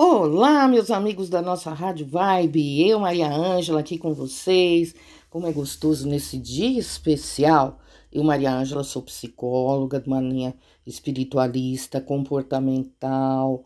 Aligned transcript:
Olá, 0.00 0.68
meus 0.68 0.92
amigos 0.92 1.28
da 1.28 1.42
nossa 1.42 1.72
Rádio 1.72 2.06
Vibe, 2.06 2.88
eu, 2.88 3.00
Maria 3.00 3.28
Ângela, 3.34 3.80
aqui 3.80 3.98
com 3.98 4.14
vocês. 4.14 4.94
Como 5.28 5.44
é 5.44 5.52
gostoso 5.52 6.06
nesse 6.06 6.38
dia 6.38 6.78
especial. 6.78 7.80
Eu, 8.12 8.22
Maria 8.22 8.52
Ângela, 8.54 8.84
sou 8.84 9.02
psicóloga 9.02 9.98
de 9.98 10.06
uma 10.06 10.20
linha 10.20 10.54
espiritualista, 10.86 12.00
comportamental, 12.00 13.64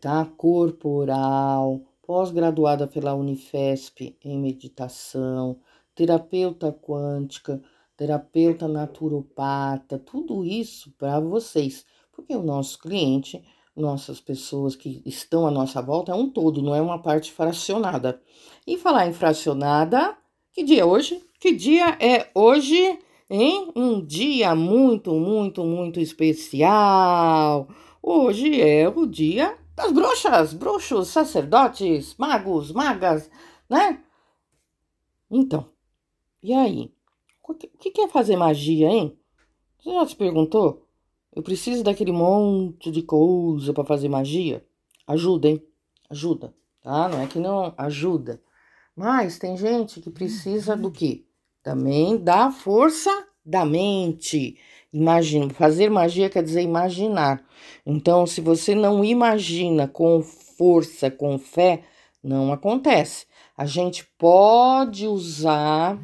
tá? 0.00 0.24
Corporal, 0.36 1.80
pós-graduada 2.06 2.86
pela 2.86 3.14
Unifesp 3.14 4.16
em 4.24 4.38
meditação, 4.38 5.58
terapeuta 5.96 6.72
quântica, 6.72 7.60
terapeuta 7.96 8.68
naturopata, 8.68 9.98
tudo 9.98 10.44
isso 10.44 10.92
para 10.96 11.18
vocês, 11.18 11.84
porque 12.12 12.36
o 12.36 12.42
nosso 12.44 12.78
cliente 12.78 13.42
nossas 13.76 14.20
pessoas 14.20 14.76
que 14.76 15.02
estão 15.06 15.46
à 15.46 15.50
nossa 15.50 15.80
volta 15.80 16.12
é 16.12 16.14
um 16.14 16.28
todo, 16.28 16.62
não 16.62 16.74
é 16.74 16.80
uma 16.80 17.00
parte 17.00 17.32
fracionada. 17.32 18.20
E 18.66 18.76
falar 18.76 19.06
em 19.06 19.12
fracionada, 19.12 20.16
que 20.52 20.62
dia 20.62 20.82
é 20.82 20.84
hoje? 20.84 21.24
Que 21.40 21.52
dia 21.52 21.96
é 22.00 22.30
hoje? 22.34 22.98
Hein? 23.28 23.72
Um 23.74 24.04
dia 24.04 24.54
muito, 24.54 25.14
muito, 25.14 25.64
muito 25.64 25.98
especial. 25.98 27.68
Hoje 28.02 28.60
é 28.60 28.88
o 28.88 29.06
dia 29.06 29.56
das 29.74 29.90
bruxas, 29.90 30.52
bruxos, 30.52 31.08
sacerdotes, 31.08 32.14
magos, 32.18 32.70
magas, 32.72 33.30
né? 33.68 34.02
Então, 35.30 35.66
e 36.42 36.52
aí? 36.52 36.92
O 37.42 37.54
que 37.54 38.00
é 38.00 38.08
fazer 38.08 38.36
magia, 38.36 38.88
hein? 38.88 39.18
Você 39.78 39.90
já 39.90 40.06
se 40.06 40.14
perguntou? 40.14 40.81
Eu 41.34 41.42
preciso 41.42 41.82
daquele 41.82 42.12
monte 42.12 42.90
de 42.90 43.02
coisa 43.02 43.72
para 43.72 43.84
fazer 43.84 44.08
magia. 44.08 44.64
Ajuda, 45.06 45.48
hein? 45.48 45.62
Ajuda, 46.10 46.54
tá? 46.82 47.08
Não 47.08 47.22
é 47.22 47.26
que 47.26 47.38
não 47.38 47.72
ajuda. 47.78 48.40
Mas 48.94 49.38
tem 49.38 49.56
gente 49.56 50.00
que 50.00 50.10
precisa 50.10 50.76
do 50.76 50.90
quê? 50.90 51.24
Também 51.62 52.18
da 52.18 52.50
força 52.50 53.10
da 53.44 53.64
mente. 53.64 54.58
Imagina, 54.92 55.48
fazer 55.54 55.90
magia 55.90 56.28
quer 56.28 56.42
dizer 56.42 56.60
imaginar. 56.60 57.42
Então, 57.86 58.26
se 58.26 58.42
você 58.42 58.74
não 58.74 59.02
imagina 59.02 59.88
com 59.88 60.22
força, 60.22 61.10
com 61.10 61.38
fé, 61.38 61.82
não 62.22 62.52
acontece. 62.52 63.26
A 63.56 63.64
gente 63.64 64.04
pode 64.18 65.06
usar, 65.06 65.98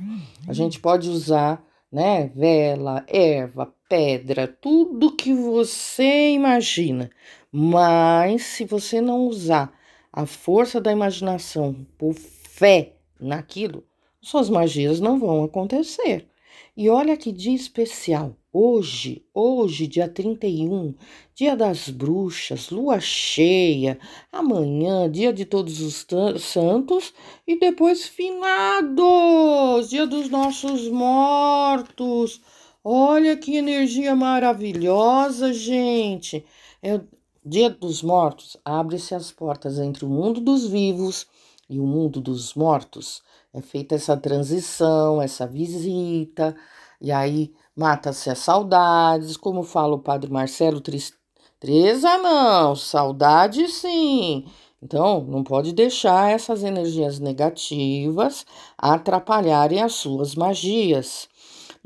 a 0.47 0.53
gente 0.53 0.81
pode 0.81 1.09
usar, 1.09 1.62
né, 1.93 2.29
vela, 2.34 3.05
erva, 3.06 3.73
pedra, 3.89 4.47
tudo 4.47 5.17
que 5.17 5.33
você 5.33 6.31
imagina. 6.31 7.11
Mas 7.50 8.42
se 8.42 8.64
você 8.64 9.00
não 9.00 9.27
usar 9.27 9.72
a 10.12 10.27
força 10.27 10.81
da 10.81 10.92
imaginação 10.92 11.86
por 11.97 12.12
fé 12.14 12.92
naquilo, 13.19 13.84
suas 14.20 14.50
magias 14.50 15.00
não 15.00 15.19
vão 15.19 15.42
acontecer. 15.44 16.28
E 16.77 16.89
olha 16.89 17.16
que 17.16 17.33
dia 17.33 17.55
especial. 17.55 18.36
Hoje, 18.53 19.25
hoje, 19.33 19.86
dia 19.86 20.09
31, 20.09 20.94
dia 21.34 21.55
das 21.56 21.89
bruxas, 21.89 22.70
lua 22.70 22.98
cheia, 22.98 23.98
amanhã, 24.33 25.11
dia 25.11 25.33
de 25.33 25.44
todos 25.44 25.81
os 25.81 26.06
santos 26.41 27.12
e 27.47 27.59
depois 27.59 28.06
finados, 28.06 29.91
dia 29.91 30.06
dos 30.06 30.28
nossos 30.28 30.89
mortos. 30.89 32.41
Olha 32.91 33.36
que 33.36 33.55
energia 33.55 34.17
maravilhosa, 34.17 35.53
gente! 35.53 36.42
É 36.83 36.98
Dia 37.44 37.69
dos 37.69 38.03
Mortos. 38.03 38.56
Abre-se 38.64 39.14
as 39.14 39.31
portas 39.31 39.78
entre 39.78 40.06
o 40.06 40.08
mundo 40.08 40.41
dos 40.41 40.67
vivos 40.67 41.27
e 41.69 41.78
o 41.78 41.86
mundo 41.86 42.19
dos 42.19 42.55
mortos. 42.55 43.22
É 43.53 43.61
feita 43.61 43.94
essa 43.94 44.16
transição, 44.16 45.20
essa 45.20 45.47
visita, 45.47 46.56
e 46.98 47.12
aí 47.12 47.53
mata-se 47.77 48.31
as 48.31 48.38
saudades, 48.38 49.37
como 49.37 49.62
fala 49.62 49.94
o 49.94 50.00
padre 50.00 50.32
Marcelo, 50.32 50.81
tristeza 50.81 52.16
não, 52.16 52.75
saudade 52.75 53.69
sim. 53.69 54.47
Então, 54.82 55.22
não 55.25 55.44
pode 55.44 55.75
deixar 55.75 56.31
essas 56.31 56.65
energias 56.65 57.19
negativas 57.19 58.47
atrapalharem 58.78 59.82
as 59.82 59.93
suas 59.93 60.34
magias. 60.34 61.28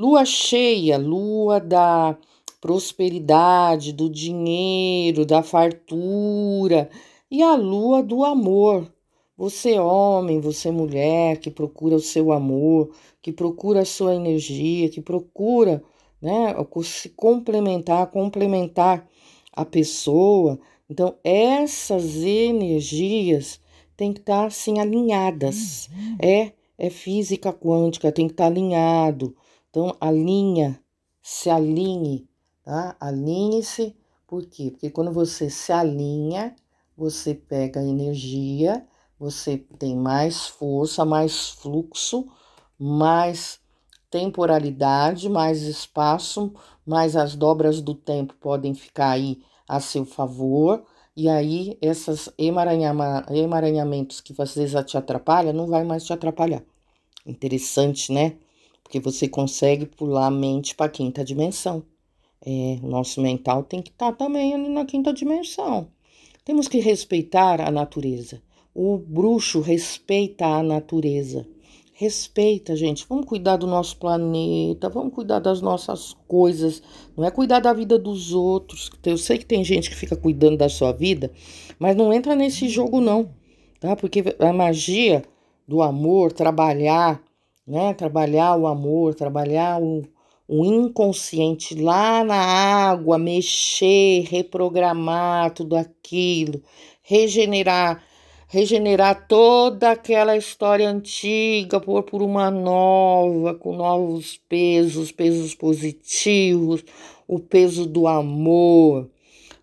Lua 0.03 0.25
cheia, 0.25 0.99
lua 0.99 1.61
da 1.61 2.19
prosperidade, 2.61 3.93
do 3.93 4.11
dinheiro, 4.11 5.25
da 5.25 5.45
fartura, 5.45 6.91
e 7.31 7.41
a 7.41 7.55
lua 7.55 8.03
do 8.03 8.25
amor. 8.25 8.93
Você, 9.37 9.79
homem, 9.79 10.41
você, 10.41 10.73
mulher, 10.73 11.37
que 11.37 11.53
procura 11.53 11.95
o 11.95 12.01
seu 12.01 12.33
amor, 12.33 12.91
que 13.23 13.31
procura 13.33 13.83
a 13.83 13.85
sua 13.85 14.17
energia, 14.17 14.89
que 14.89 15.01
procura 15.01 15.81
né, 16.21 16.53
se 16.83 17.09
complementar, 17.11 18.09
complementar 18.09 19.09
a 19.53 19.65
pessoa. 19.65 20.59
Então, 20.91 21.15
essas 21.23 22.17
energias 22.17 23.61
têm 23.97 24.13
que 24.13 24.19
estar 24.19 24.47
assim 24.47 24.81
alinhadas. 24.81 25.89
Uhum. 25.93 26.17
É, 26.21 26.53
é 26.77 26.91
física 26.91 27.53
quântica, 27.53 28.11
tem 28.11 28.27
que 28.27 28.33
estar 28.33 28.47
alinhado. 28.47 29.37
Então, 29.73 29.97
alinha, 29.99 30.79
se 31.23 31.49
alinhe, 31.49 32.29
tá? 32.63 32.95
Alinhe-se, 33.01 33.97
por 34.27 34.45
quê? 34.45 34.71
Porque 34.71 34.91
quando 34.91 35.11
você 35.11 35.49
se 35.49 35.73
alinha, 35.73 36.55
você 36.95 37.35
pega 37.35 37.83
energia, 37.83 38.87
você 39.19 39.57
tem 39.79 39.97
mais 39.97 40.47
força, 40.47 41.07
mais 41.07 41.49
fluxo, 41.49 42.29
mais 42.79 43.61
temporalidade, 44.11 45.31
mais 45.31 45.63
espaço, 45.63 46.53
mais 46.85 47.17
as 47.17 47.35
dobras 47.35 47.81
do 47.81 47.95
tempo 47.95 48.35
podem 48.35 48.75
ficar 48.75 49.13
aí 49.13 49.43
a 49.67 49.81
seu 49.81 50.05
favor. 50.05 50.85
E 51.17 51.31
aí, 51.31 51.79
esses 51.81 52.29
emaranhamentos 52.37 54.21
que 54.21 54.35
às 54.39 54.55
vezes 54.55 54.85
te 54.85 54.99
atrapalham, 54.99 55.55
não 55.55 55.67
vai 55.67 55.83
mais 55.83 56.05
te 56.05 56.13
atrapalhar. 56.13 56.63
Interessante, 57.25 58.13
né? 58.13 58.37
Porque 58.93 59.01
você 59.01 59.27
consegue 59.27 59.87
pular 59.87 60.27
a 60.27 60.31
mente 60.31 60.75
para 60.75 60.85
a 60.85 60.91
quinta 60.91 61.25
dimensão. 61.25 61.83
É, 62.45 62.79
o 62.83 62.89
nosso 62.89 63.23
mental 63.23 63.63
tem 63.63 63.81
que 63.81 63.91
estar 63.91 64.13
tá 64.13 64.25
também 64.27 64.53
ali 64.53 64.69
na 64.69 64.85
quinta 64.85 65.15
dimensão. 65.15 65.89
Temos 66.45 66.69
que 66.69 66.79
respeitar 66.79 67.59
a 67.63 67.71
natureza. 67.71 68.43
O 68.75 68.99
bruxo 68.99 69.63
respeita 69.63 70.45
a 70.45 70.63
natureza. 70.63 71.49
Respeita, 71.95 72.77
gente. 72.77 73.07
Vamos 73.09 73.25
cuidar 73.25 73.57
do 73.57 73.67
nosso 73.67 73.97
planeta, 73.97 74.91
vamos 74.91 75.15
cuidar 75.15 75.39
das 75.39 75.63
nossas 75.63 76.15
coisas. 76.29 76.83
Não 77.17 77.25
é 77.25 77.31
cuidar 77.31 77.61
da 77.61 77.73
vida 77.73 77.99
dos 77.99 78.35
outros. 78.35 78.91
Eu 79.07 79.17
sei 79.17 79.39
que 79.39 79.47
tem 79.47 79.65
gente 79.65 79.89
que 79.89 79.97
fica 79.97 80.17
cuidando 80.17 80.59
da 80.59 80.69
sua 80.69 80.93
vida, 80.93 81.33
mas 81.79 81.97
não 81.97 82.13
entra 82.13 82.37
nesse 82.37 82.69
jogo, 82.69 83.01
não. 83.01 83.31
Tá? 83.81 83.97
Porque 83.97 84.23
a 84.39 84.53
magia 84.53 85.25
do 85.67 85.81
amor, 85.81 86.31
trabalhar 86.31 87.23
né? 87.67 87.95
Trabalhar 87.95 88.57
o 88.57 88.67
amor, 88.67 89.15
trabalhar 89.15 89.81
o, 89.81 90.03
o 90.49 90.65
inconsciente 90.65 91.75
lá 91.75 92.25
na 92.25 92.37
água, 92.37 93.19
mexer, 93.19 94.25
reprogramar 94.29 95.53
tudo 95.53 95.77
aquilo, 95.77 96.63
regenerar, 97.03 98.03
regenerar 98.49 99.27
toda 99.27 99.91
aquela 99.91 100.37
história 100.37 100.89
antiga 100.89 101.81
por, 101.81 102.03
por 102.03 102.23
uma 102.23 102.51
nova, 102.51 103.55
com 103.55 103.75
novos 103.75 104.37
pesos, 104.49 105.13
pesos 105.13 105.55
positivos, 105.55 106.85
o 107.27 107.39
peso 107.39 107.87
do 107.87 108.07
amor, 108.07 109.09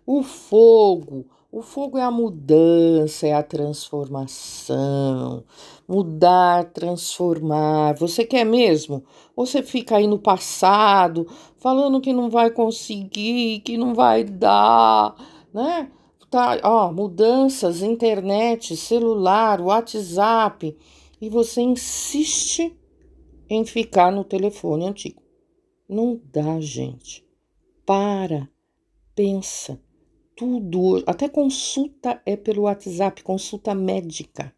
o 0.06 0.22
fogo 0.22 1.26
o 1.52 1.62
fogo 1.62 1.98
é 1.98 2.02
a 2.02 2.12
mudança, 2.12 3.26
é 3.26 3.32
a 3.32 3.42
transformação. 3.42 5.42
Mudar, 5.88 6.66
transformar. 6.66 7.94
Você 7.94 8.24
quer 8.24 8.44
mesmo? 8.44 9.02
Ou 9.34 9.44
você 9.44 9.60
fica 9.60 9.96
aí 9.96 10.06
no 10.06 10.18
passado, 10.18 11.26
falando 11.56 12.00
que 12.00 12.12
não 12.12 12.30
vai 12.30 12.50
conseguir, 12.50 13.60
que 13.60 13.76
não 13.76 13.94
vai 13.94 14.22
dar, 14.22 15.16
né? 15.52 15.90
Tá, 16.30 16.60
ó, 16.62 16.92
mudanças, 16.92 17.82
internet, 17.82 18.76
celular, 18.76 19.60
WhatsApp, 19.60 20.76
e 21.20 21.28
você 21.28 21.60
insiste 21.60 22.78
em 23.48 23.64
ficar 23.64 24.12
no 24.12 24.22
telefone 24.22 24.86
antigo. 24.86 25.20
Não 25.88 26.20
dá, 26.32 26.60
gente. 26.60 27.26
Para, 27.84 28.48
pensa 29.16 29.80
tudo, 30.40 31.04
até 31.06 31.28
consulta 31.28 32.22
é 32.24 32.34
pelo 32.34 32.62
WhatsApp, 32.62 33.22
consulta 33.22 33.74
médica. 33.74 34.50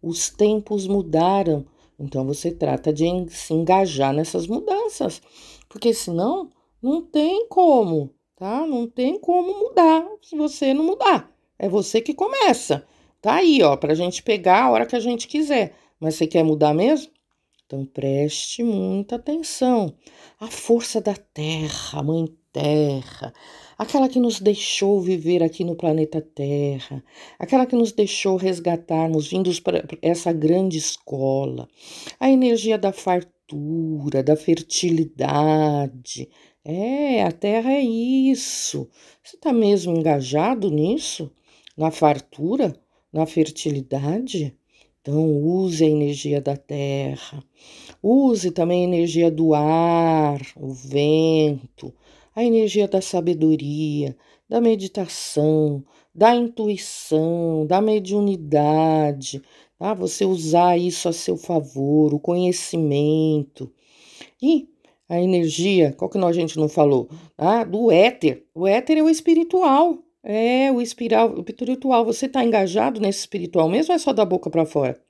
Os 0.00 0.30
tempos 0.30 0.86
mudaram, 0.86 1.66
então 2.00 2.24
você 2.24 2.50
trata 2.50 2.90
de 2.90 3.04
se 3.28 3.52
engajar 3.52 4.14
nessas 4.14 4.46
mudanças, 4.46 5.20
porque 5.68 5.92
senão 5.92 6.48
não 6.82 7.02
tem 7.02 7.46
como, 7.48 8.08
tá? 8.34 8.66
Não 8.66 8.88
tem 8.88 9.20
como 9.20 9.58
mudar 9.58 10.08
se 10.22 10.34
você 10.34 10.72
não 10.72 10.84
mudar. 10.84 11.30
É 11.58 11.68
você 11.68 12.00
que 12.00 12.14
começa. 12.14 12.86
Tá 13.20 13.34
aí, 13.34 13.62
ó, 13.62 13.76
pra 13.76 13.94
gente 13.94 14.22
pegar 14.22 14.64
a 14.64 14.70
hora 14.70 14.86
que 14.86 14.96
a 14.96 15.00
gente 15.00 15.28
quiser. 15.28 15.74
Mas 16.00 16.14
você 16.14 16.26
quer 16.26 16.44
mudar 16.44 16.72
mesmo? 16.72 17.12
Então 17.66 17.84
preste 17.84 18.62
muita 18.62 19.16
atenção. 19.16 19.92
A 20.38 20.46
força 20.46 21.00
da 21.00 21.16
Terra, 21.16 22.00
Mãe 22.00 22.26
Terra, 22.52 23.34
aquela 23.76 24.08
que 24.08 24.20
nos 24.20 24.38
deixou 24.38 25.00
viver 25.00 25.42
aqui 25.42 25.64
no 25.64 25.74
planeta 25.74 26.20
Terra, 26.20 27.02
aquela 27.36 27.66
que 27.66 27.74
nos 27.74 27.90
deixou 27.90 28.36
resgatarmos, 28.36 29.26
vindos 29.26 29.58
para 29.58 29.84
essa 30.00 30.32
grande 30.32 30.78
escola, 30.78 31.68
a 32.20 32.30
energia 32.30 32.78
da 32.78 32.92
fartura, 32.92 34.22
da 34.22 34.36
fertilidade. 34.36 36.30
É, 36.64 37.24
a 37.24 37.32
Terra 37.32 37.72
é 37.72 37.82
isso. 37.82 38.88
Você 39.24 39.34
está 39.36 39.52
mesmo 39.52 39.96
engajado 39.96 40.70
nisso? 40.70 41.32
Na 41.76 41.90
fartura? 41.90 42.80
Na 43.12 43.26
fertilidade? 43.26 44.56
Então, 45.06 45.24
use 45.40 45.84
a 45.84 45.88
energia 45.88 46.40
da 46.40 46.56
terra, 46.56 47.40
use 48.02 48.50
também 48.50 48.80
a 48.80 48.88
energia 48.88 49.30
do 49.30 49.54
ar, 49.54 50.40
o 50.56 50.72
vento, 50.72 51.94
a 52.34 52.42
energia 52.42 52.88
da 52.88 53.00
sabedoria, 53.00 54.16
da 54.48 54.60
meditação, 54.60 55.84
da 56.12 56.34
intuição, 56.34 57.64
da 57.68 57.80
mediunidade, 57.80 59.40
tá? 59.78 59.94
Você 59.94 60.24
usar 60.24 60.76
isso 60.76 61.08
a 61.08 61.12
seu 61.12 61.36
favor, 61.36 62.12
o 62.12 62.18
conhecimento. 62.18 63.72
E 64.42 64.68
a 65.08 65.22
energia, 65.22 65.92
qual 65.96 66.10
que 66.10 66.18
nós, 66.18 66.36
a 66.36 66.40
gente 66.40 66.58
não 66.58 66.68
falou? 66.68 67.08
Ah, 67.38 67.62
do 67.62 67.92
éter. 67.92 68.44
O 68.52 68.66
éter 68.66 68.98
é 68.98 69.02
o 69.04 69.08
espiritual. 69.08 69.98
É, 70.28 70.72
o 70.72 70.80
espiral, 70.80 71.36
o 71.36 71.44
espiritual. 71.46 72.04
Você 72.04 72.26
está 72.26 72.42
engajado 72.44 73.00
nesse 73.00 73.20
espiritual 73.20 73.68
mesmo 73.68 73.92
ou 73.92 73.96
é 73.96 73.98
só 73.98 74.12
da 74.12 74.24
boca 74.24 74.50
para 74.50 74.66
fora? 74.66 75.00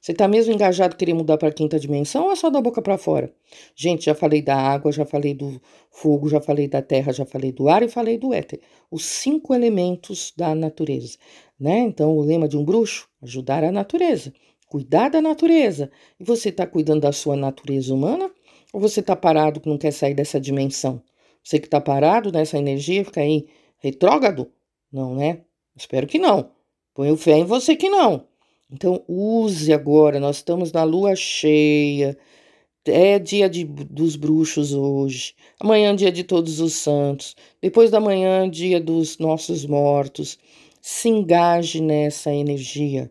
Você 0.00 0.12
está 0.12 0.28
mesmo 0.28 0.54
engajado 0.54 0.94
querer 0.94 1.14
mudar 1.14 1.36
para 1.36 1.48
a 1.48 1.52
quinta 1.52 1.80
dimensão 1.80 2.26
ou 2.26 2.32
é 2.32 2.36
só 2.36 2.48
da 2.48 2.60
boca 2.60 2.80
para 2.80 2.96
fora? 2.96 3.32
Gente, 3.74 4.04
já 4.04 4.14
falei 4.14 4.40
da 4.40 4.54
água, 4.56 4.92
já 4.92 5.04
falei 5.04 5.34
do 5.34 5.60
fogo, 5.90 6.28
já 6.28 6.40
falei 6.40 6.68
da 6.68 6.80
terra, 6.80 7.12
já 7.12 7.26
falei 7.26 7.50
do 7.50 7.68
ar 7.68 7.82
e 7.82 7.88
falei 7.88 8.16
do 8.16 8.32
éter. 8.32 8.60
Os 8.88 9.04
cinco 9.04 9.52
elementos 9.52 10.32
da 10.36 10.54
natureza, 10.54 11.18
né? 11.58 11.80
Então, 11.80 12.16
o 12.16 12.22
lema 12.22 12.46
de 12.46 12.56
um 12.56 12.64
bruxo, 12.64 13.08
ajudar 13.20 13.64
a 13.64 13.72
natureza, 13.72 14.32
cuidar 14.68 15.08
da 15.08 15.20
natureza. 15.20 15.90
E 16.20 16.24
você 16.24 16.50
está 16.50 16.68
cuidando 16.68 17.00
da 17.00 17.10
sua 17.10 17.34
natureza 17.34 17.92
humana 17.92 18.30
ou 18.72 18.80
você 18.80 19.00
está 19.00 19.16
parado 19.16 19.60
que 19.60 19.68
não 19.68 19.76
quer 19.76 19.92
sair 19.92 20.14
dessa 20.14 20.40
dimensão? 20.40 21.02
Você 21.42 21.58
que 21.58 21.66
está 21.66 21.80
parado 21.80 22.30
nessa 22.30 22.56
energia 22.56 23.04
fica 23.04 23.20
aí 23.20 23.46
Retrógrado? 23.82 24.50
Não, 24.92 25.14
né? 25.14 25.40
Espero 25.76 26.06
que 26.06 26.18
não. 26.18 26.50
Ponho 26.94 27.16
fé 27.16 27.38
em 27.38 27.44
você 27.44 27.74
que 27.74 27.88
não. 27.88 28.26
Então, 28.70 29.02
use 29.08 29.72
agora. 29.72 30.20
Nós 30.20 30.36
estamos 30.36 30.70
na 30.72 30.84
lua 30.84 31.16
cheia. 31.16 32.16
É 32.84 33.18
dia 33.18 33.48
de, 33.48 33.64
dos 33.64 34.16
bruxos 34.16 34.72
hoje. 34.72 35.34
Amanhã, 35.58 35.94
dia 35.94 36.12
de 36.12 36.22
todos 36.22 36.60
os 36.60 36.74
santos. 36.74 37.34
Depois 37.60 37.90
da 37.90 38.00
manhã, 38.00 38.48
dia 38.48 38.80
dos 38.80 39.18
nossos 39.18 39.66
mortos. 39.66 40.38
Se 40.80 41.08
engaje 41.08 41.80
nessa 41.80 42.32
energia. 42.32 43.10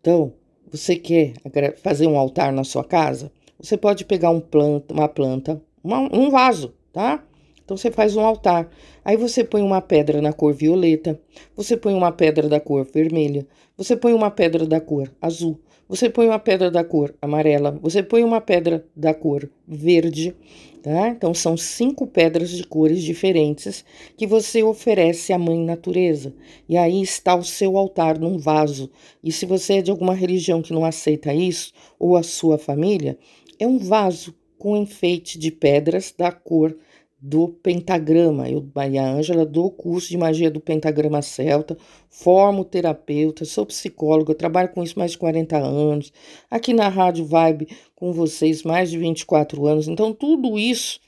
Então, 0.00 0.32
você 0.70 0.96
quer 0.96 1.34
fazer 1.76 2.06
um 2.06 2.18
altar 2.18 2.52
na 2.52 2.64
sua 2.64 2.84
casa? 2.84 3.30
Você 3.58 3.76
pode 3.76 4.04
pegar 4.04 4.30
um 4.30 4.40
planta, 4.40 4.94
uma 4.94 5.08
planta, 5.08 5.60
uma, 5.82 6.00
um 6.14 6.30
vaso, 6.30 6.74
tá? 6.92 7.24
Então 7.68 7.76
você 7.76 7.90
faz 7.90 8.16
um 8.16 8.22
altar. 8.22 8.66
Aí 9.04 9.14
você 9.14 9.44
põe 9.44 9.60
uma 9.60 9.82
pedra 9.82 10.22
na 10.22 10.32
cor 10.32 10.54
violeta, 10.54 11.20
você 11.54 11.76
põe 11.76 11.92
uma 11.92 12.10
pedra 12.10 12.48
da 12.48 12.58
cor 12.58 12.88
vermelha, 12.90 13.46
você 13.76 13.94
põe 13.94 14.14
uma 14.14 14.30
pedra 14.30 14.64
da 14.64 14.80
cor 14.80 15.12
azul, 15.20 15.60
você 15.86 16.08
põe 16.08 16.26
uma 16.28 16.38
pedra 16.38 16.70
da 16.70 16.82
cor 16.82 17.14
amarela, 17.20 17.78
você 17.82 18.02
põe 18.02 18.24
uma 18.24 18.40
pedra 18.40 18.86
da 18.96 19.12
cor 19.12 19.50
verde, 19.66 20.34
tá? 20.82 21.10
Então 21.10 21.34
são 21.34 21.58
cinco 21.58 22.06
pedras 22.06 22.48
de 22.48 22.64
cores 22.64 23.02
diferentes 23.02 23.84
que 24.16 24.26
você 24.26 24.62
oferece 24.62 25.34
à 25.34 25.38
mãe 25.38 25.62
natureza. 25.62 26.32
E 26.66 26.74
aí 26.74 27.02
está 27.02 27.34
o 27.34 27.44
seu 27.44 27.76
altar 27.76 28.18
num 28.18 28.38
vaso. 28.38 28.90
E 29.22 29.30
se 29.30 29.44
você 29.44 29.74
é 29.74 29.82
de 29.82 29.90
alguma 29.90 30.14
religião 30.14 30.62
que 30.62 30.72
não 30.72 30.86
aceita 30.86 31.34
isso, 31.34 31.74
ou 31.98 32.16
a 32.16 32.22
sua 32.22 32.56
família, 32.56 33.18
é 33.58 33.66
um 33.66 33.76
vaso 33.76 34.34
com 34.56 34.74
enfeite 34.74 35.38
de 35.38 35.50
pedras 35.50 36.14
da 36.16 36.32
cor 36.32 36.74
do 37.20 37.48
pentagrama. 37.48 38.48
Eu, 38.48 38.66
Maria 38.74 39.04
Ângela, 39.04 39.44
dou 39.44 39.70
curso 39.70 40.08
de 40.08 40.16
magia 40.16 40.50
do 40.50 40.60
pentagrama 40.60 41.20
celta, 41.20 41.76
formo 42.08 42.64
terapeuta, 42.64 43.44
sou 43.44 43.66
psicóloga, 43.66 44.34
trabalho 44.34 44.70
com 44.70 44.82
isso 44.82 44.98
mais 44.98 45.12
de 45.12 45.18
40 45.18 45.56
anos, 45.56 46.12
aqui 46.50 46.72
na 46.72 46.88
Rádio 46.88 47.24
Vibe 47.24 47.68
com 47.94 48.12
vocês 48.12 48.62
mais 48.62 48.90
de 48.90 48.98
24 48.98 49.66
anos. 49.66 49.88
Então, 49.88 50.12
tudo 50.12 50.58
isso 50.58 51.00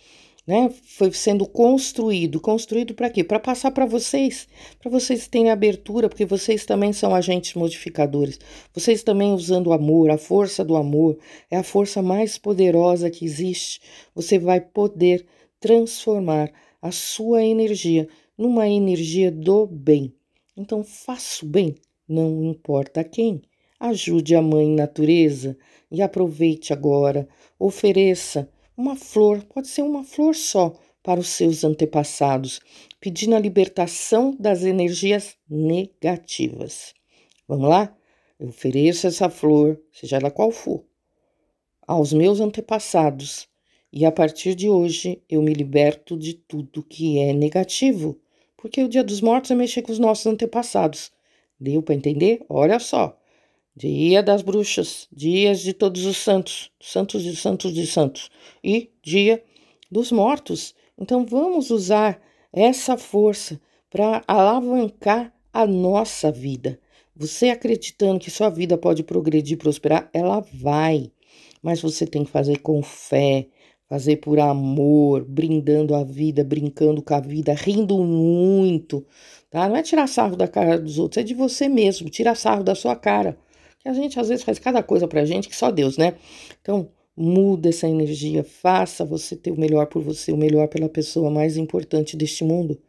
né, 0.51 0.69
foi 0.83 1.13
sendo 1.13 1.47
construído. 1.47 2.41
Construído 2.41 2.93
para 2.93 3.09
quê? 3.09 3.23
Para 3.23 3.39
passar 3.39 3.71
para 3.71 3.87
vocês, 3.87 4.49
para 4.81 4.91
vocês 4.91 5.29
terem 5.29 5.49
abertura, 5.49 6.09
porque 6.09 6.25
vocês 6.25 6.67
também 6.67 6.93
são 6.93 7.15
agentes 7.15 7.55
modificadores. 7.55 8.41
Vocês 8.75 9.05
também 9.05 9.33
usando 9.33 9.69
o 9.69 9.73
amor, 9.73 10.11
a 10.11 10.19
força 10.19 10.65
do 10.65 10.75
amor, 10.75 11.17
é 11.49 11.57
a 11.57 11.63
força 11.63 12.03
mais 12.03 12.37
poderosa 12.37 13.11
que 13.11 13.25
existe. 13.25 13.81
Você 14.13 14.41
vai 14.41 14.61
poder 14.61 15.25
transformar 15.61 16.51
a 16.81 16.91
sua 16.91 17.45
energia 17.45 18.09
numa 18.37 18.67
energia 18.67 19.31
do 19.31 19.67
bem. 19.67 20.13
Então, 20.57 20.83
faça 20.83 21.45
o 21.45 21.49
bem, 21.49 21.75
não 22.09 22.43
importa 22.43 23.05
quem. 23.05 23.43
Ajude 23.79 24.35
a 24.35 24.43
mãe 24.43 24.69
natureza 24.69 25.57
e 25.91 26.03
aproveite 26.03 26.73
agora. 26.73 27.29
Ofereça 27.59 28.51
uma 28.77 28.97
flor, 28.97 29.45
pode 29.45 29.69
ser 29.69 29.83
uma 29.83 30.03
flor 30.03 30.35
só, 30.35 30.75
para 31.03 31.21
os 31.21 31.29
seus 31.29 31.65
antepassados, 31.65 32.61
pedindo 33.01 33.35
a 33.35 33.41
libertação 33.41 34.37
das 34.39 34.65
energias 34.65 35.37
negativas. 35.49 36.95
Vamos 37.49 37.69
lá? 37.69 37.95
Eu 38.39 38.49
ofereço 38.49 39.07
essa 39.07 39.29
flor, 39.29 39.81
seja 39.93 40.17
ela 40.17 40.31
qual 40.31 40.51
for, 40.51 40.85
aos 41.87 42.13
meus 42.13 42.41
antepassados 42.41 43.50
e 43.93 44.05
a 44.05 44.13
partir 44.13 44.55
de 44.55 44.69
hoje 44.69 45.23
eu 45.29 45.43
me 45.43 45.53
liberto 45.53 46.17
de 46.17 46.35
tudo 46.35 46.83
que 46.83 47.19
é 47.19 47.33
negativo, 47.33 48.19
porque 48.57 48.83
o 48.83 48.89
Dia 48.89 49.03
dos 49.03 49.21
Mortos 49.21 49.51
é 49.51 49.55
mexer 49.55 49.83
com 49.83 49.91
os 49.91 49.99
nossos 49.99 50.27
antepassados. 50.27 51.11
Deu 51.59 51.83
para 51.83 51.95
entender? 51.95 52.45
Olha 52.49 52.79
só. 52.79 53.17
Dia 53.75 54.23
das 54.23 54.43
Bruxas, 54.43 55.09
dias 55.11 55.61
de 55.61 55.73
todos 55.73 56.05
os 56.05 56.17
santos, 56.19 56.71
santos 56.81 57.23
de 57.23 57.35
santos 57.35 57.73
de 57.73 57.87
santos, 57.87 58.31
e 58.63 58.91
dia 59.03 59.43
dos 59.91 60.13
mortos. 60.13 60.75
Então 60.99 61.25
vamos 61.25 61.71
usar 61.71 62.21
essa 62.53 62.97
força 62.97 63.61
para 63.89 64.23
alavancar 64.27 65.33
a 65.53 65.67
nossa 65.67 66.31
vida. 66.31 66.79
Você 67.17 67.49
acreditando 67.51 68.21
que 68.21 68.31
sua 68.31 68.49
vida 68.49 68.79
pode 68.79 69.03
progredir, 69.03 69.59
prosperar, 69.59 70.09
ela 70.13 70.41
vai. 70.53 71.11
Mas 71.63 71.81
você 71.81 72.07
tem 72.07 72.25
que 72.25 72.31
fazer 72.31 72.59
com 72.59 72.83
fé, 72.83 73.49
fazer 73.91 74.19
por 74.19 74.39
amor, 74.39 75.25
brindando 75.29 75.97
a 75.97 76.05
vida, 76.05 76.45
brincando 76.45 77.03
com 77.03 77.13
a 77.13 77.19
vida, 77.19 77.53
rindo 77.53 77.99
muito, 77.99 79.05
tá? 79.51 79.69
Não 79.69 79.75
é 79.75 79.83
tirar 79.83 80.07
sarro 80.07 80.37
da 80.37 80.47
cara 80.47 80.79
dos 80.79 80.97
outros, 80.97 81.21
é 81.21 81.25
de 81.25 81.35
você 81.35 81.69
mesmo, 81.69 82.09
tirar 82.09 82.37
sarro 82.37 82.63
da 82.63 82.77
sua 82.77 82.95
cara. 82.95 83.37
Que 83.81 83.89
a 83.89 83.93
gente 83.93 84.21
às 84.21 84.29
vezes 84.29 84.45
faz 84.45 84.61
cada 84.61 84.81
coisa 84.81 85.09
pra 85.09 85.25
gente 85.25 85.49
que 85.49 85.57
só 85.57 85.73
Deus, 85.73 85.99
né? 85.99 86.15
Então, 86.63 86.89
muda 87.17 87.69
essa 87.69 87.89
energia, 87.89 88.45
faça 88.45 89.05
você 89.05 89.35
ter 89.35 89.51
o 89.51 89.59
melhor 89.59 89.87
por 89.87 90.01
você, 90.01 90.31
o 90.31 90.37
melhor 90.37 90.69
pela 90.69 90.89
pessoa 90.89 91.29
mais 91.29 91.57
importante 91.57 92.17
deste 92.17 92.45
mundo. 92.45 92.81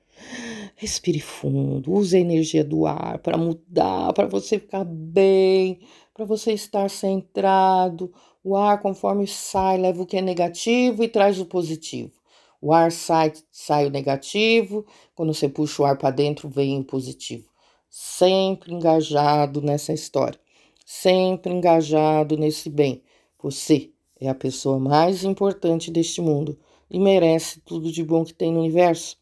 Respire 0.75 1.19
fundo, 1.19 1.91
use 1.91 2.15
a 2.15 2.19
energia 2.19 2.63
do 2.63 2.85
ar 2.85 3.17
para 3.17 3.37
mudar, 3.39 4.13
para 4.13 4.27
você 4.27 4.59
ficar 4.59 4.83
bem, 4.83 5.79
para 6.13 6.25
você 6.25 6.51
estar 6.51 6.87
centrado. 6.91 8.13
O 8.43 8.55
ar, 8.55 8.81
conforme 8.81 9.27
sai, 9.27 9.77
leva 9.77 10.01
o 10.01 10.05
que 10.05 10.17
é 10.17 10.21
negativo 10.21 11.03
e 11.03 11.07
traz 11.07 11.39
o 11.39 11.45
positivo. 11.45 12.11
O 12.59 12.73
ar 12.73 12.91
sai, 12.91 13.33
sai 13.51 13.85
o 13.85 13.91
negativo, 13.91 14.83
quando 15.13 15.33
você 15.33 15.47
puxa 15.47 15.83
o 15.83 15.85
ar 15.85 15.95
para 15.95 16.09
dentro, 16.09 16.49
vem 16.49 16.79
o 16.79 16.83
positivo. 16.83 17.47
Sempre 17.87 18.73
engajado 18.73 19.61
nessa 19.61 19.93
história, 19.93 20.39
sempre 20.83 21.53
engajado 21.53 22.35
nesse 22.35 22.67
bem. 22.67 23.03
Você 23.43 23.91
é 24.19 24.27
a 24.27 24.35
pessoa 24.35 24.79
mais 24.79 25.23
importante 25.23 25.91
deste 25.91 26.19
mundo 26.19 26.57
e 26.89 26.99
merece 26.99 27.59
tudo 27.61 27.91
de 27.91 28.03
bom 28.03 28.25
que 28.25 28.33
tem 28.33 28.51
no 28.51 28.59
universo. 28.59 29.17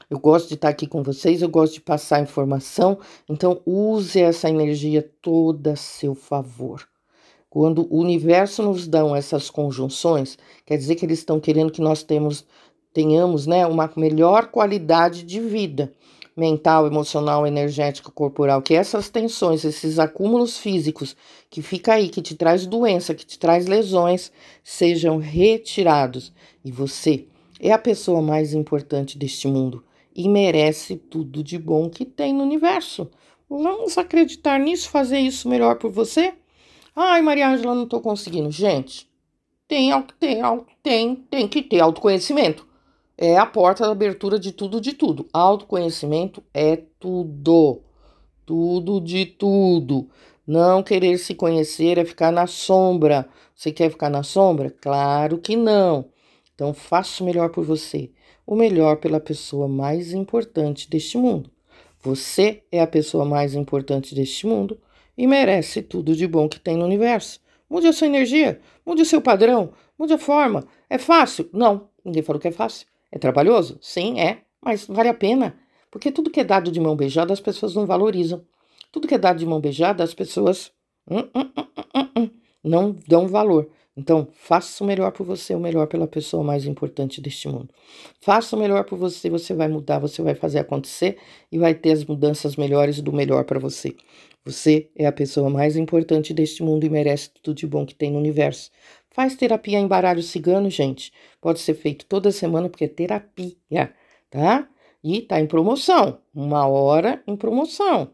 eu 0.08 0.18
gosto 0.18 0.48
de 0.48 0.54
estar 0.54 0.68
aqui 0.68 0.86
com 0.86 1.02
vocês, 1.02 1.40
eu 1.40 1.48
gosto 1.48 1.72
de 1.74 1.80
passar 1.80 2.20
informação, 2.20 2.98
então 3.28 3.60
use 3.64 4.20
essa 4.20 4.48
energia 4.48 5.08
toda 5.22 5.72
a 5.72 5.76
seu 5.76 6.14
favor. 6.14 6.86
Quando 7.48 7.86
o 7.90 7.98
universo 7.98 8.62
nos 8.62 8.86
dá 8.86 9.00
essas 9.16 9.48
conjunções, 9.48 10.36
quer 10.66 10.76
dizer 10.76 10.96
que 10.96 11.06
eles 11.06 11.20
estão 11.20 11.40
querendo 11.40 11.72
que 11.72 11.80
nós 11.80 12.02
temos, 12.02 12.44
tenhamos 12.92 13.46
né, 13.46 13.66
uma 13.66 13.90
melhor 13.96 14.48
qualidade 14.48 15.22
de 15.22 15.40
vida 15.40 15.90
mental, 16.36 16.86
emocional, 16.86 17.46
energética, 17.46 18.10
corporal, 18.10 18.62
que 18.62 18.74
essas 18.74 19.08
tensões, 19.10 19.64
esses 19.64 19.98
acúmulos 19.98 20.58
físicos 20.58 21.16
que 21.50 21.62
fica 21.62 21.94
aí, 21.94 22.08
que 22.08 22.22
te 22.22 22.34
traz 22.34 22.66
doença, 22.66 23.14
que 23.14 23.26
te 23.26 23.38
traz 23.38 23.66
lesões, 23.66 24.32
sejam 24.62 25.18
retirados. 25.18 26.32
E 26.64 26.70
você 26.70 27.26
é 27.60 27.72
a 27.72 27.78
pessoa 27.78 28.22
mais 28.22 28.54
importante 28.54 29.18
deste 29.18 29.46
mundo 29.46 29.84
e 30.14 30.28
merece 30.28 30.96
tudo 30.96 31.42
de 31.42 31.58
bom 31.58 31.88
que 31.88 32.04
tem 32.04 32.32
no 32.32 32.42
universo. 32.42 33.10
Vamos 33.48 33.98
acreditar 33.98 34.58
nisso, 34.58 34.88
fazer 34.88 35.18
isso 35.18 35.48
melhor 35.48 35.76
por 35.76 35.90
você? 35.90 36.34
Ai, 36.94 37.22
Maria 37.22 37.48
Ângela, 37.48 37.74
não 37.74 37.86
tô 37.86 38.00
conseguindo. 38.00 38.50
Gente, 38.50 39.08
tem, 39.68 39.90
tem, 40.18 40.42
tem, 40.82 41.16
tem 41.16 41.48
que 41.48 41.62
ter 41.62 41.80
autoconhecimento. 41.80 42.66
É 43.22 43.38
a 43.38 43.46
porta 43.46 43.84
da 43.86 43.92
abertura 43.92 44.36
de 44.36 44.50
tudo, 44.50 44.80
de 44.80 44.94
tudo. 44.94 45.28
Autoconhecimento 45.32 46.42
é 46.52 46.76
tudo. 46.98 47.80
Tudo 48.44 49.00
de 49.00 49.24
tudo. 49.26 50.08
Não 50.44 50.82
querer 50.82 51.16
se 51.18 51.32
conhecer 51.32 51.98
é 51.98 52.04
ficar 52.04 52.32
na 52.32 52.48
sombra. 52.48 53.28
Você 53.54 53.70
quer 53.70 53.90
ficar 53.90 54.10
na 54.10 54.24
sombra? 54.24 54.70
Claro 54.70 55.38
que 55.38 55.54
não. 55.54 56.06
Então 56.52 56.74
faça 56.74 57.22
o 57.22 57.26
melhor 57.26 57.50
por 57.50 57.64
você 57.64 58.10
o 58.46 58.54
melhor 58.54 58.96
pela 58.96 59.20
pessoa 59.20 59.68
mais 59.68 60.12
importante 60.12 60.88
deste 60.88 61.16
mundo. 61.16 61.50
Você 62.02 62.62
é 62.70 62.80
a 62.80 62.86
pessoa 62.86 63.24
mais 63.24 63.54
importante 63.54 64.14
deste 64.14 64.46
mundo 64.46 64.78
e 65.16 65.26
merece 65.26 65.82
tudo 65.82 66.16
de 66.16 66.26
bom 66.26 66.48
que 66.48 66.58
tem 66.58 66.76
no 66.76 66.84
universo. 66.84 67.40
Mude 67.70 67.86
a 67.86 67.92
sua 67.92 68.06
energia, 68.06 68.60
mude 68.84 69.02
o 69.02 69.06
seu 69.06 69.22
padrão, 69.22 69.72
mude 69.98 70.12
a 70.12 70.18
forma. 70.18 70.66
É 70.90 70.98
fácil? 70.98 71.48
Não, 71.52 71.88
ninguém 72.04 72.22
falou 72.22 72.40
que 72.40 72.48
é 72.48 72.52
fácil. 72.52 72.86
É 73.12 73.18
trabalhoso? 73.18 73.78
Sim, 73.82 74.18
é, 74.20 74.42
mas 74.64 74.86
vale 74.86 75.08
a 75.10 75.14
pena. 75.14 75.56
Porque 75.90 76.10
tudo 76.10 76.30
que 76.30 76.40
é 76.40 76.44
dado 76.44 76.72
de 76.72 76.80
mão 76.80 76.96
beijada 76.96 77.32
as 77.32 77.40
pessoas 77.40 77.74
não 77.74 77.86
valorizam. 77.86 78.42
Tudo 78.90 79.06
que 79.06 79.14
é 79.14 79.18
dado 79.18 79.38
de 79.38 79.46
mão 79.46 79.60
beijada 79.60 80.02
as 80.02 80.14
pessoas 80.14 80.72
hum, 81.10 81.20
hum, 81.34 81.52
hum, 82.16 82.30
não 82.64 82.96
dão 83.06 83.28
valor. 83.28 83.70
Então, 83.94 84.26
faça 84.32 84.82
o 84.82 84.86
melhor 84.86 85.12
por 85.12 85.26
você, 85.26 85.54
o 85.54 85.60
melhor 85.60 85.86
pela 85.86 86.08
pessoa 86.08 86.42
mais 86.42 86.64
importante 86.64 87.20
deste 87.20 87.46
mundo. 87.46 87.68
Faça 88.22 88.56
o 88.56 88.58
melhor 88.58 88.84
por 88.84 88.96
você, 88.98 89.28
você 89.28 89.52
vai 89.52 89.68
mudar, 89.68 89.98
você 89.98 90.22
vai 90.22 90.34
fazer 90.34 90.60
acontecer 90.60 91.18
e 91.50 91.58
vai 91.58 91.74
ter 91.74 91.92
as 91.92 92.04
mudanças 92.04 92.56
melhores 92.56 93.02
do 93.02 93.12
melhor 93.12 93.44
para 93.44 93.58
você. 93.58 93.94
Você 94.46 94.90
é 94.96 95.06
a 95.06 95.12
pessoa 95.12 95.50
mais 95.50 95.76
importante 95.76 96.32
deste 96.32 96.62
mundo 96.62 96.84
e 96.84 96.90
merece 96.90 97.30
tudo 97.42 97.54
de 97.54 97.66
bom 97.66 97.84
que 97.84 97.94
tem 97.94 98.10
no 98.12 98.18
universo. 98.18 98.70
Faz 99.14 99.36
terapia 99.36 99.78
em 99.78 99.86
baralho 99.86 100.22
cigano, 100.22 100.70
gente. 100.70 101.12
Pode 101.40 101.60
ser 101.60 101.74
feito 101.74 102.06
toda 102.06 102.32
semana 102.32 102.68
porque 102.68 102.84
é 102.84 102.88
terapia, 102.88 103.94
tá? 104.30 104.68
E 105.04 105.22
tá 105.22 105.40
em 105.40 105.46
promoção, 105.46 106.18
uma 106.34 106.66
hora 106.66 107.22
em 107.26 107.36
promoção 107.36 108.12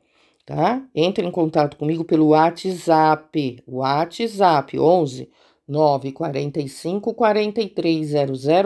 tá? 0.48 0.82
Entre 0.94 1.26
em 1.26 1.30
contato 1.30 1.76
comigo 1.76 2.06
pelo 2.06 2.28
WhatsApp, 2.28 3.62
WhatsApp 3.66 4.78
11 4.78 5.28
945 5.68 7.12
43 7.12 8.12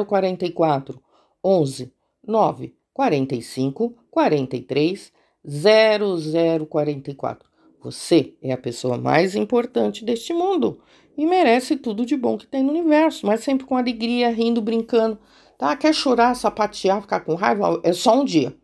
0044 0.06 1.02
11 1.44 1.92
945 2.24 3.96
43 4.08 5.12
0044. 5.44 7.51
Você 7.82 8.34
é 8.40 8.52
a 8.52 8.56
pessoa 8.56 8.96
mais 8.96 9.34
importante 9.34 10.04
deste 10.04 10.32
mundo 10.32 10.80
e 11.16 11.26
merece 11.26 11.76
tudo 11.76 12.06
de 12.06 12.16
bom 12.16 12.38
que 12.38 12.46
tem 12.46 12.62
no 12.62 12.70
universo, 12.70 13.26
mas 13.26 13.40
sempre 13.40 13.66
com 13.66 13.76
alegria, 13.76 14.30
rindo, 14.30 14.62
brincando. 14.62 15.18
Tá? 15.58 15.76
Quer 15.76 15.92
chorar, 15.92 16.34
sapatear, 16.34 17.02
ficar 17.02 17.20
com 17.20 17.34
raiva? 17.34 17.80
É 17.82 17.92
só 17.92 18.20
um 18.20 18.24
dia. 18.24 18.56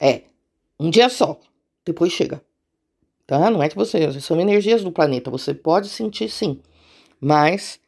É, 0.00 0.24
um 0.78 0.90
dia 0.90 1.08
só. 1.08 1.38
Depois 1.84 2.12
chega. 2.12 2.42
Tá? 3.26 3.50
Não 3.50 3.62
é 3.62 3.68
que 3.68 3.76
você. 3.76 4.20
São 4.20 4.40
energias 4.40 4.82
do 4.82 4.92
planeta. 4.92 5.30
Você 5.30 5.54
pode 5.54 5.88
sentir 5.88 6.28
sim. 6.28 6.60
Mas 7.20 7.80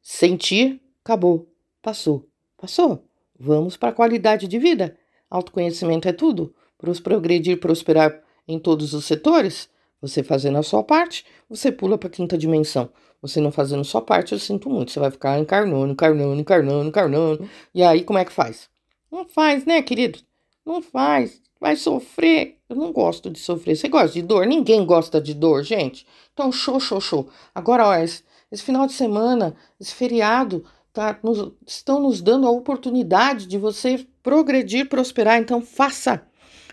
sentir, 0.00 0.80
acabou, 1.04 1.48
passou, 1.82 2.28
passou. 2.56 3.04
Vamos 3.38 3.76
para 3.76 3.90
a 3.90 3.92
qualidade 3.92 4.46
de 4.46 4.58
vida. 4.58 4.96
Autoconhecimento 5.28 6.08
é 6.08 6.12
tudo. 6.12 6.54
Para 6.78 6.92
progredir, 7.02 7.58
prosperar 7.58 8.23
em 8.46 8.58
todos 8.58 8.94
os 8.94 9.04
setores, 9.04 9.68
você 10.00 10.22
fazendo 10.22 10.58
a 10.58 10.62
sua 10.62 10.82
parte, 10.82 11.24
você 11.48 11.72
pula 11.72 11.96
para 11.96 12.08
a 12.08 12.12
quinta 12.12 12.36
dimensão. 12.36 12.90
Você 13.22 13.40
não 13.40 13.50
fazendo 13.50 13.80
a 13.80 13.84
sua 13.84 14.02
parte, 14.02 14.32
eu 14.32 14.38
sinto 14.38 14.68
muito. 14.68 14.92
Você 14.92 15.00
vai 15.00 15.10
ficar 15.10 15.38
encarnando, 15.38 15.92
encarnando, 15.92 16.38
encarnando, 16.38 16.88
encarnando. 16.88 17.48
E 17.74 17.82
aí, 17.82 18.04
como 18.04 18.18
é 18.18 18.24
que 18.24 18.32
faz? 18.32 18.68
Não 19.10 19.24
faz, 19.24 19.64
né, 19.64 19.80
querido? 19.80 20.18
Não 20.64 20.82
faz. 20.82 21.40
Vai 21.58 21.74
sofrer. 21.74 22.58
Eu 22.68 22.76
não 22.76 22.92
gosto 22.92 23.30
de 23.30 23.38
sofrer. 23.38 23.76
Você 23.76 23.88
gosta 23.88 24.12
de 24.12 24.20
dor? 24.20 24.46
Ninguém 24.46 24.84
gosta 24.84 25.22
de 25.22 25.32
dor, 25.32 25.62
gente. 25.62 26.06
Então, 26.34 26.52
show, 26.52 26.78
show, 26.78 27.00
show. 27.00 27.28
Agora, 27.54 27.86
olha, 27.86 28.04
esse 28.04 28.62
final 28.62 28.86
de 28.86 28.92
semana, 28.92 29.56
esse 29.80 29.94
feriado, 29.94 30.62
tá, 30.92 31.18
nos, 31.22 31.50
estão 31.66 32.00
nos 32.00 32.20
dando 32.20 32.46
a 32.46 32.50
oportunidade 32.50 33.46
de 33.46 33.56
você 33.56 34.06
progredir, 34.22 34.88
prosperar. 34.88 35.38
Então, 35.38 35.62
faça, 35.62 36.26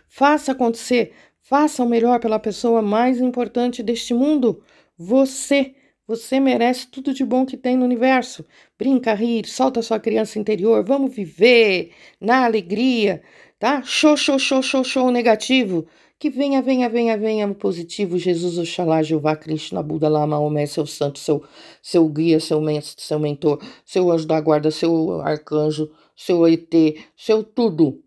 faça 0.09 0.51
acontecer, 0.51 1.13
faça 1.51 1.83
o 1.83 1.85
melhor 1.85 2.21
pela 2.21 2.39
pessoa 2.39 2.81
mais 2.81 3.19
importante 3.19 3.83
deste 3.83 4.13
mundo, 4.13 4.63
você. 4.97 5.75
Você 6.07 6.39
merece 6.39 6.87
tudo 6.87 7.13
de 7.13 7.25
bom 7.25 7.45
que 7.45 7.57
tem 7.57 7.75
no 7.75 7.83
universo. 7.83 8.45
Brinca, 8.79 9.13
rir, 9.13 9.45
solta 9.45 9.81
sua 9.81 9.99
criança 9.99 10.39
interior. 10.39 10.81
Vamos 10.83 11.13
viver 11.13 11.91
na 12.21 12.45
alegria, 12.45 13.21
tá? 13.59 13.81
Show, 13.83 14.15
show, 14.15 14.39
show, 14.39 14.61
show, 14.61 14.83
show 14.83 15.11
negativo. 15.11 15.85
Que 16.17 16.29
venha, 16.29 16.61
venha, 16.61 16.87
venha, 16.89 17.17
venha 17.17 17.53
positivo, 17.53 18.17
Jesus, 18.17 18.57
Oxalá, 18.57 19.03
Jeová, 19.03 19.35
Krishna, 19.35 19.83
Buda, 19.83 20.07
Lama, 20.07 20.37
Maomé, 20.37 20.65
seu 20.65 20.85
santo, 20.85 21.19
seu, 21.19 21.43
seu 21.81 22.07
guia, 22.07 22.39
seu 22.39 22.61
mestre, 22.61 23.03
seu 23.03 23.19
mentor, 23.19 23.61
seu 23.83 24.09
anjo 24.09 24.25
da 24.25 24.39
guarda, 24.39 24.71
seu 24.71 25.19
arcanjo, 25.21 25.91
seu 26.15 26.47
ET, 26.47 26.73
seu 27.15 27.43
tudo, 27.43 28.01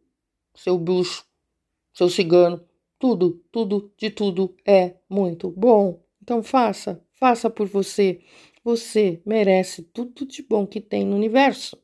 seu 0.55 0.79
bruxo, 0.79 1.25
seu 1.93 2.09
cigano, 2.09 2.61
tudo, 3.05 3.45
tudo, 3.53 3.93
de 3.99 4.09
tudo 4.09 4.57
é 4.65 4.95
muito 5.11 5.51
bom. 5.51 6.03
Então 6.23 6.43
faça, 6.43 7.05
faça 7.13 7.51
por 7.51 7.69
você. 7.69 8.23
Você 8.65 9.21
merece 9.27 9.83
tudo 9.83 10.25
de 10.25 10.43
bom 10.43 10.67
que 10.67 10.81
tem 10.81 11.05
no 11.05 11.15
universo. 11.15 11.77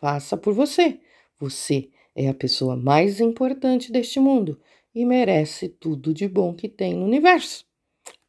Faça 0.00 0.38
por 0.38 0.54
você. 0.54 1.00
Você 1.38 1.90
é 2.16 2.30
a 2.30 2.34
pessoa 2.34 2.76
mais 2.76 3.20
importante 3.20 3.92
deste 3.92 4.18
mundo 4.18 4.58
e 4.94 5.04
merece 5.04 5.68
tudo 5.68 6.14
de 6.14 6.26
bom 6.26 6.54
que 6.54 6.66
tem 6.66 6.94
no 6.94 7.04
universo. 7.04 7.66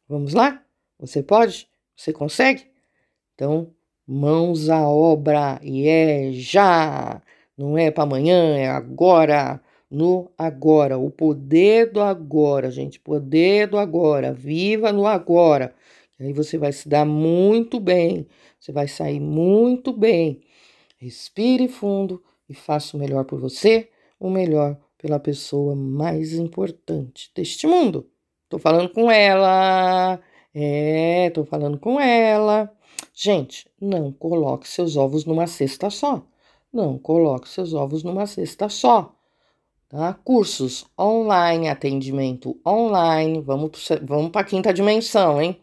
Vamos 0.06 0.34
lá? 0.34 0.62
Você 0.98 1.22
pode? 1.22 1.66
Você 1.96 2.12
consegue? 2.12 2.66
Então, 3.34 3.72
mãos 4.06 4.68
à 4.68 4.86
obra 4.86 5.58
e 5.62 5.88
é 5.88 6.32
já! 6.32 7.22
Não 7.56 7.78
é 7.78 7.90
para 7.90 8.04
amanhã, 8.04 8.58
é 8.58 8.68
agora. 8.68 9.58
No 9.90 10.32
agora, 10.36 10.98
o 10.98 11.10
poder 11.10 11.92
do 11.92 12.00
agora, 12.00 12.70
gente, 12.70 12.98
poder 12.98 13.68
do 13.68 13.78
agora. 13.78 14.32
Viva 14.32 14.92
no 14.92 15.06
agora. 15.06 15.74
Aí 16.18 16.32
você 16.32 16.58
vai 16.58 16.72
se 16.72 16.88
dar 16.88 17.04
muito 17.04 17.78
bem, 17.78 18.26
você 18.58 18.72
vai 18.72 18.88
sair 18.88 19.20
muito 19.20 19.92
bem. 19.92 20.40
Respire 20.98 21.68
fundo 21.68 22.22
e 22.48 22.54
faça 22.54 22.96
o 22.96 23.00
melhor 23.00 23.24
por 23.24 23.38
você, 23.38 23.88
o 24.18 24.30
melhor 24.30 24.78
pela 24.98 25.20
pessoa 25.20 25.74
mais 25.76 26.32
importante 26.32 27.30
deste 27.34 27.66
mundo. 27.66 28.08
Tô 28.48 28.58
falando 28.58 28.88
com 28.90 29.10
ela. 29.10 30.20
É, 30.54 31.30
tô 31.30 31.44
falando 31.44 31.78
com 31.78 32.00
ela. 32.00 32.72
Gente, 33.14 33.68
não 33.80 34.12
coloque 34.12 34.68
seus 34.68 34.96
ovos 34.96 35.24
numa 35.24 35.46
cesta 35.46 35.90
só. 35.90 36.26
Não 36.72 36.98
coloque 36.98 37.48
seus 37.48 37.74
ovos 37.74 38.02
numa 38.02 38.26
cesta 38.26 38.68
só. 38.68 39.15
Tá? 39.96 40.12
Cursos 40.12 40.84
online, 41.00 41.70
atendimento 41.70 42.60
online, 42.66 43.40
vamos, 43.40 43.70
vamos 44.02 44.30
para 44.30 44.42
a 44.42 44.44
quinta 44.44 44.70
dimensão, 44.70 45.40
hein? 45.40 45.58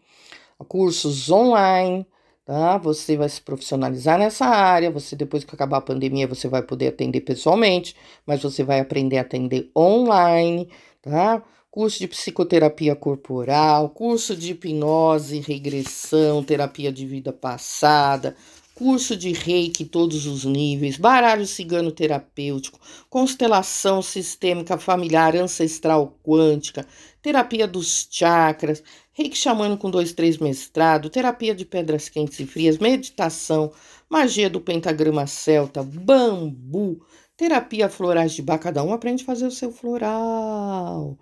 Cursos 0.66 1.30
online, 1.30 2.04
tá? 2.44 2.76
Você 2.78 3.16
vai 3.16 3.28
se 3.28 3.40
profissionalizar 3.40 4.18
nessa 4.18 4.44
área, 4.46 4.90
você 4.90 5.14
depois 5.14 5.44
que 5.44 5.54
acabar 5.54 5.76
a 5.76 5.82
pandemia, 5.82 6.26
você 6.26 6.48
vai 6.48 6.62
poder 6.62 6.88
atender 6.88 7.20
pessoalmente, 7.20 7.94
mas 8.26 8.42
você 8.42 8.64
vai 8.64 8.80
aprender 8.80 9.18
a 9.18 9.20
atender 9.20 9.70
online, 9.76 10.68
tá? 11.00 11.40
Curso 11.70 12.00
de 12.00 12.08
psicoterapia 12.08 12.96
corporal, 12.96 13.88
curso 13.90 14.34
de 14.34 14.50
hipnose, 14.50 15.38
regressão, 15.38 16.42
terapia 16.42 16.92
de 16.92 17.06
vida 17.06 17.32
passada, 17.32 18.34
curso 18.74 19.16
de 19.16 19.32
reiki 19.32 19.84
todos 19.84 20.26
os 20.26 20.44
níveis, 20.44 20.96
baralho 20.96 21.46
cigano 21.46 21.92
terapêutico, 21.92 22.78
constelação 23.08 24.02
sistêmica 24.02 24.76
familiar 24.76 25.36
ancestral 25.36 26.18
quântica, 26.24 26.84
terapia 27.22 27.68
dos 27.68 28.08
chakras, 28.10 28.82
reiki 29.12 29.38
xamânico 29.38 29.82
com 29.82 29.90
dois, 29.90 30.12
três 30.12 30.38
mestrado, 30.38 31.08
terapia 31.08 31.54
de 31.54 31.64
pedras 31.64 32.08
quentes 32.08 32.40
e 32.40 32.46
frias, 32.46 32.78
meditação, 32.78 33.72
magia 34.10 34.50
do 34.50 34.60
pentagrama 34.60 35.26
celta, 35.26 35.82
bambu, 35.82 37.00
terapia 37.36 37.88
florais 37.88 38.32
de 38.32 38.42
bar, 38.42 38.58
cada 38.58 38.82
um 38.82 38.92
aprende 38.92 39.22
a 39.22 39.26
fazer 39.26 39.46
o 39.46 39.52
seu 39.52 39.70
floral. 39.70 41.16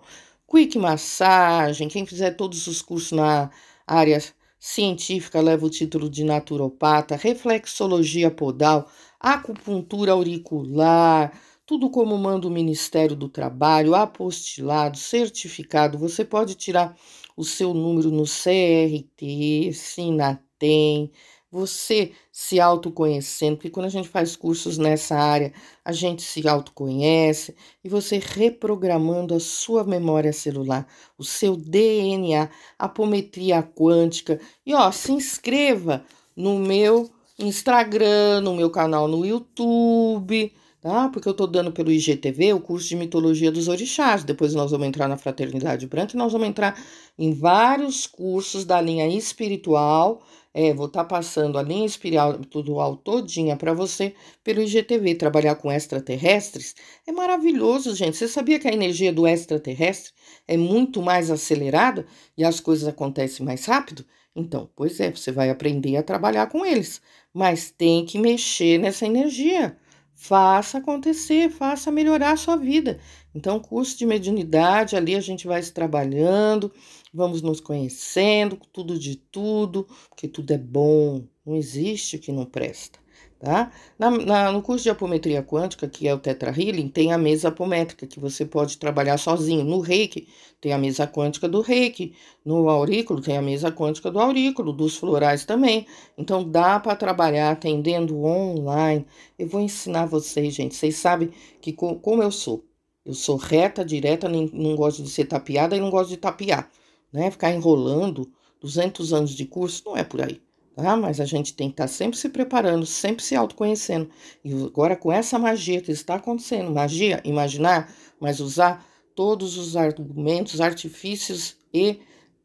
Quick 0.47 0.77
massagem, 0.79 1.87
quem 1.87 2.05
fizer 2.05 2.31
todos 2.31 2.65
os 2.67 2.81
cursos 2.81 3.11
na 3.11 3.51
área 3.85 4.19
científica 4.65 5.41
leva 5.41 5.65
o 5.65 5.69
título 5.69 6.09
de 6.09 6.23
naturopata, 6.23 7.17
reflexologia 7.17 8.31
podal, 8.31 8.89
acupuntura 9.19 10.13
auricular, 10.13 11.37
tudo 11.65 11.89
como 11.89 12.17
manda 12.17 12.47
o 12.47 12.49
Ministério 12.49 13.13
do 13.13 13.27
Trabalho, 13.27 13.93
apostilado, 13.93 14.97
certificado. 14.97 15.97
Você 15.97 16.23
pode 16.23 16.55
tirar 16.55 16.95
o 17.35 17.43
seu 17.43 17.73
número 17.73 18.09
no 18.09 18.23
CRT, 18.23 19.73
Sinatem, 19.73 21.11
você 21.53 22.13
se 22.31 22.59
autoconhecendo, 22.59 23.57
porque 23.57 23.69
quando 23.69 23.85
a 23.85 23.89
gente 23.89 24.07
faz 24.07 24.35
cursos 24.35 24.79
nessa 24.79 25.15
área, 25.15 25.53
a 25.85 25.91
gente 25.91 26.23
se 26.23 26.47
autoconhece 26.47 27.55
e 27.83 27.87
você 27.87 28.17
reprogramando 28.17 29.35
a 29.35 29.39
sua 29.39 29.83
memória 29.83 30.33
celular, 30.33 30.87
o 31.15 31.23
seu 31.23 31.55
DNA, 31.55 32.49
apometria 32.79 33.61
quântica. 33.61 34.41
E 34.65 34.73
ó, 34.73 34.91
se 34.91 35.11
inscreva 35.11 36.03
no 36.35 36.57
meu 36.57 37.07
Instagram, 37.37 38.41
no 38.41 38.55
meu 38.55 38.71
canal 38.71 39.07
no 39.07 39.23
YouTube, 39.23 40.51
tá? 40.83 41.09
Porque 41.09 41.27
eu 41.27 41.33
tô 41.33 41.47
dando 41.47 41.71
pelo 41.71 41.91
IGTV 41.91 42.53
o 42.53 42.59
curso 42.59 42.89
de 42.89 42.95
mitologia 42.95 43.51
dos 43.51 43.69
orixás. 43.69 44.23
Depois 44.23 44.53
nós 44.53 44.71
vamos 44.71 44.85
entrar 44.85 45.07
na 45.07 45.17
fraternidade 45.17 45.87
branca 45.87 46.13
e 46.13 46.17
nós 46.17 46.33
vamos 46.33 46.47
entrar 46.47 46.77
em 47.17 47.33
vários 47.33 48.05
cursos 48.05 48.65
da 48.65 48.79
linha 48.81 49.07
espiritual 49.07 50.21
é, 50.53 50.71
vou 50.71 50.85
estar 50.85 51.03
tá 51.03 51.09
passando 51.09 51.57
a 51.57 51.63
linha 51.63 51.85
espiritual 51.85 52.95
todinha 52.97 53.57
para 53.57 53.73
você 53.73 54.13
pelo 54.43 54.61
IGTV. 54.61 55.15
Trabalhar 55.15 55.55
com 55.55 55.71
extraterrestres 55.71 56.75
é 57.07 57.11
maravilhoso, 57.11 57.95
gente. 57.95 58.15
Você 58.15 58.27
sabia 58.27 58.59
que 58.59 58.67
a 58.67 58.73
energia 58.73 59.11
do 59.11 59.25
extraterrestre 59.25 60.13
é 60.47 60.55
muito 60.55 61.01
mais 61.01 61.31
acelerada 61.31 62.05
e 62.37 62.43
as 62.43 62.59
coisas 62.59 62.87
acontecem 62.87 63.43
mais 63.43 63.65
rápido? 63.65 64.05
Então, 64.35 64.69
pois 64.75 64.99
é, 64.99 65.09
você 65.11 65.31
vai 65.31 65.49
aprender 65.49 65.95
a 65.97 66.03
trabalhar 66.03 66.47
com 66.47 66.63
eles, 66.65 67.01
mas 67.33 67.71
tem 67.71 68.05
que 68.05 68.19
mexer 68.19 68.77
nessa 68.77 69.05
energia. 69.07 69.75
Faça 70.15 70.77
acontecer, 70.77 71.49
faça 71.49 71.91
melhorar 71.91 72.31
a 72.31 72.37
sua 72.37 72.55
vida. 72.55 72.99
Então, 73.35 73.59
curso 73.59 73.97
de 73.97 74.05
mediunidade, 74.05 74.95
ali 74.95 75.15
a 75.15 75.19
gente 75.19 75.47
vai 75.47 75.61
se 75.61 75.73
trabalhando, 75.73 76.71
vamos 77.13 77.41
nos 77.41 77.59
conhecendo, 77.59 78.57
tudo 78.71 78.97
de 78.97 79.15
tudo, 79.15 79.87
porque 80.09 80.27
tudo 80.27 80.51
é 80.51 80.57
bom, 80.57 81.25
não 81.45 81.55
existe 81.55 82.15
o 82.15 82.19
que 82.19 82.31
não 82.31 82.45
presta, 82.45 82.99
tá? 83.43 83.69
Na, 83.99 84.09
na, 84.09 84.51
no 84.53 84.61
curso 84.61 84.83
de 84.83 84.89
apometria 84.89 85.43
quântica, 85.43 85.85
que 85.85 86.07
é 86.07 86.13
o 86.13 86.17
Tetra 86.17 86.49
Healing, 86.49 86.87
tem 86.87 87.11
a 87.11 87.17
mesa 87.17 87.49
apométrica, 87.49 88.07
que 88.07 88.17
você 88.17 88.45
pode 88.45 88.77
trabalhar 88.77 89.17
sozinho. 89.17 89.65
No 89.65 89.81
reiki, 89.81 90.29
tem 90.61 90.71
a 90.71 90.77
mesa 90.77 91.05
quântica 91.05 91.49
do 91.49 91.59
reiki. 91.59 92.15
No 92.45 92.69
aurículo, 92.69 93.19
tem 93.21 93.35
a 93.35 93.41
mesa 93.41 93.69
quântica 93.69 94.09
do 94.09 94.17
aurículo, 94.17 94.71
dos 94.71 94.95
florais 94.95 95.43
também. 95.43 95.85
Então, 96.17 96.49
dá 96.49 96.79
para 96.79 96.95
trabalhar 96.95 97.51
atendendo 97.51 98.23
online. 98.23 99.05
Eu 99.37 99.47
vou 99.49 99.59
ensinar 99.59 100.05
vocês, 100.05 100.53
gente. 100.53 100.73
Vocês 100.73 100.95
sabem 100.95 101.29
que 101.59 101.73
como 101.73 102.23
eu 102.23 102.31
sou, 102.31 102.63
eu 103.05 103.13
sou 103.13 103.35
reta, 103.35 103.83
direta, 103.83 104.29
nem, 104.29 104.49
não 104.53 104.73
gosto 104.77 105.03
de 105.03 105.09
ser 105.09 105.25
tapeada 105.25 105.75
e 105.75 105.81
não 105.81 105.89
gosto 105.89 106.09
de 106.11 106.17
tapear, 106.17 106.69
né? 107.11 107.29
Ficar 107.29 107.51
enrolando 107.51 108.31
200 108.61 109.11
anos 109.11 109.31
de 109.31 109.45
curso 109.45 109.83
não 109.85 109.97
é 109.97 110.03
por 110.05 110.21
aí, 110.21 110.41
tá? 110.75 110.95
Mas 110.95 111.19
a 111.19 111.25
gente 111.25 111.53
tem 111.53 111.69
que 111.69 111.73
estar 111.73 111.85
tá 111.85 111.87
sempre 111.87 112.17
se 112.17 112.29
preparando, 112.29 112.85
sempre 112.85 113.23
se 113.23 113.35
autoconhecendo. 113.35 114.09
E 114.43 114.53
agora 114.53 114.95
com 114.95 115.11
essa 115.11 115.37
magia 115.39 115.81
que 115.81 115.91
está 115.91 116.15
acontecendo, 116.15 116.71
magia, 116.71 117.21
imaginar, 117.23 117.93
mas 118.19 118.39
usar 118.39 118.85
todos 119.15 119.57
os 119.57 119.75
argumentos, 119.75 120.61
artifícios 120.61 121.55
e 121.73 121.99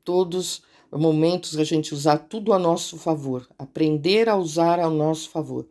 todos 0.05 0.63
os 0.91 1.01
momentos 1.01 1.59
a 1.59 1.65
gente 1.65 1.95
usar 1.95 2.19
tudo 2.19 2.53
a 2.53 2.59
nosso 2.59 2.97
favor, 2.97 3.49
aprender 3.59 4.29
a 4.29 4.37
usar 4.37 4.81
ao 4.81 4.91
nosso 4.91 5.31
favor. 5.31 5.67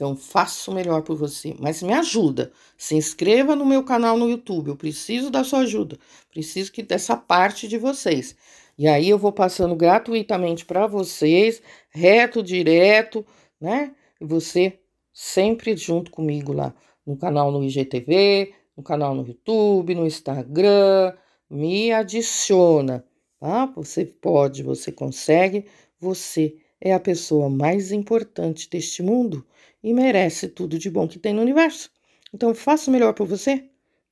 Então, 0.00 0.16
faço 0.16 0.70
o 0.70 0.74
melhor 0.74 1.02
por 1.02 1.14
você. 1.14 1.54
Mas 1.58 1.82
me 1.82 1.92
ajuda. 1.92 2.50
Se 2.74 2.94
inscreva 2.94 3.54
no 3.54 3.66
meu 3.66 3.84
canal 3.84 4.16
no 4.16 4.30
YouTube. 4.30 4.68
Eu 4.68 4.76
preciso 4.76 5.28
da 5.28 5.44
sua 5.44 5.58
ajuda. 5.58 5.98
Preciso 6.30 6.72
que 6.72 6.82
dessa 6.82 7.18
parte 7.18 7.68
de 7.68 7.76
vocês. 7.76 8.34
E 8.78 8.88
aí 8.88 9.10
eu 9.10 9.18
vou 9.18 9.30
passando 9.30 9.76
gratuitamente 9.76 10.64
para 10.64 10.86
vocês, 10.86 11.60
reto, 11.90 12.42
direto, 12.42 13.26
né? 13.60 13.94
E 14.18 14.24
você 14.24 14.78
sempre 15.12 15.76
junto 15.76 16.10
comigo 16.10 16.54
lá 16.54 16.74
no 17.04 17.14
canal 17.14 17.52
no 17.52 17.62
IGTV, 17.62 18.54
no 18.74 18.82
canal 18.82 19.14
no 19.14 19.26
YouTube, 19.26 19.94
no 19.94 20.06
Instagram. 20.06 21.12
Me 21.50 21.92
adiciona, 21.92 23.04
tá? 23.38 23.66
Você 23.76 24.06
pode, 24.06 24.62
você 24.62 24.90
consegue, 24.90 25.66
você 26.00 26.56
é 26.80 26.94
a 26.94 27.00
pessoa 27.00 27.50
mais 27.50 27.92
importante 27.92 28.66
deste 28.70 29.02
mundo 29.02 29.44
e 29.82 29.92
merece 29.92 30.48
tudo 30.48 30.78
de 30.78 30.90
bom 30.90 31.08
que 31.08 31.18
tem 31.18 31.32
no 31.32 31.42
universo. 31.42 31.90
Então, 32.32 32.54
faça 32.54 32.90
o 32.90 32.92
melhor 32.92 33.12
por 33.12 33.26
você. 33.26 33.64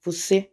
Você 0.02 0.50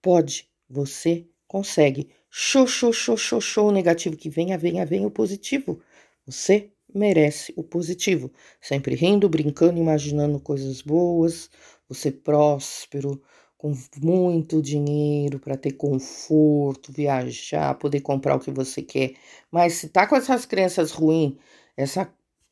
pode, 0.00 0.48
você 0.68 1.26
consegue. 1.46 2.08
Show, 2.30 2.66
show, 2.66 2.92
show. 2.92 3.68
O 3.68 3.72
negativo 3.72 4.16
que 4.16 4.30
venha, 4.30 4.56
venha, 4.56 4.86
venha 4.86 5.06
o 5.06 5.10
positivo. 5.10 5.80
Você 6.26 6.70
merece 6.94 7.52
o 7.56 7.62
positivo. 7.62 8.30
Sempre 8.60 8.94
rindo, 8.94 9.28
brincando, 9.28 9.78
imaginando 9.78 10.38
coisas 10.38 10.82
boas. 10.82 11.50
Você 11.88 12.12
próspero, 12.12 13.20
com 13.58 13.74
muito 14.02 14.62
dinheiro 14.62 15.38
para 15.38 15.56
ter 15.56 15.72
conforto, 15.72 16.92
viajar, 16.92 17.74
poder 17.74 18.00
comprar 18.00 18.36
o 18.36 18.40
que 18.40 18.50
você 18.50 18.80
quer. 18.80 19.14
Mas 19.50 19.74
se 19.74 19.88
tá 19.88 20.06
com 20.06 20.16
essas 20.16 20.46
crenças 20.46 20.92
ruins, 20.92 21.34
essa 21.76 22.10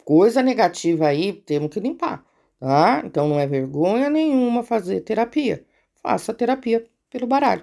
coisa 0.09 0.43
negativa 0.43 1.07
aí, 1.07 1.35
temos 1.35 1.69
que 1.69 1.79
limpar, 1.79 2.25
tá? 2.59 3.03
Então 3.05 3.29
não 3.29 3.39
é 3.39 3.47
vergonha 3.47 4.09
nenhuma 4.09 4.63
fazer 4.63 5.03
terapia. 5.03 5.67
Faça 6.03 6.33
terapia 6.33 6.83
pelo 7.11 7.27
baralho, 7.27 7.63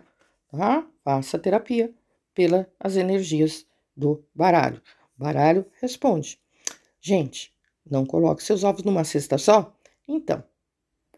tá? 0.51 0.85
Faça 1.03 1.39
terapia 1.39 1.91
pelas 2.35 2.95
energias 2.95 3.65
do 3.97 4.23
baralho. 4.31 4.79
Baralho 5.17 5.65
responde. 5.81 6.37
Gente, 7.01 7.51
não 7.89 8.05
coloque 8.05 8.43
seus 8.43 8.63
ovos 8.63 8.83
numa 8.83 9.03
cesta 9.03 9.39
só. 9.39 9.73
Então, 10.07 10.43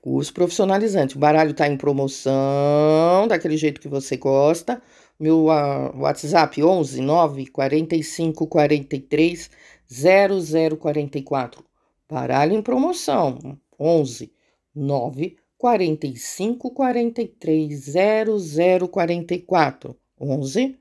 curso 0.02 0.34
profissionalizante. 0.34 1.18
O 1.18 1.20
baralho 1.20 1.52
está 1.52 1.68
em 1.68 1.76
promoção, 1.76 3.28
daquele 3.28 3.58
jeito 3.58 3.82
que 3.82 3.90
você 3.90 4.16
gosta. 4.16 4.82
Meu 5.20 5.48
uh, 5.48 5.98
WhatsApp 5.98 6.63
11 6.63 7.02
9 7.02 7.48
45 7.48 8.48
43 8.48 9.50
0044. 9.89 11.63
Baralho 12.10 12.54
em 12.54 12.62
promoção. 12.62 13.58
11 13.80 14.32
9 14.76 15.38
45 15.58 16.71
43 16.71 17.93
0044. 18.89 19.95
11 20.19 20.80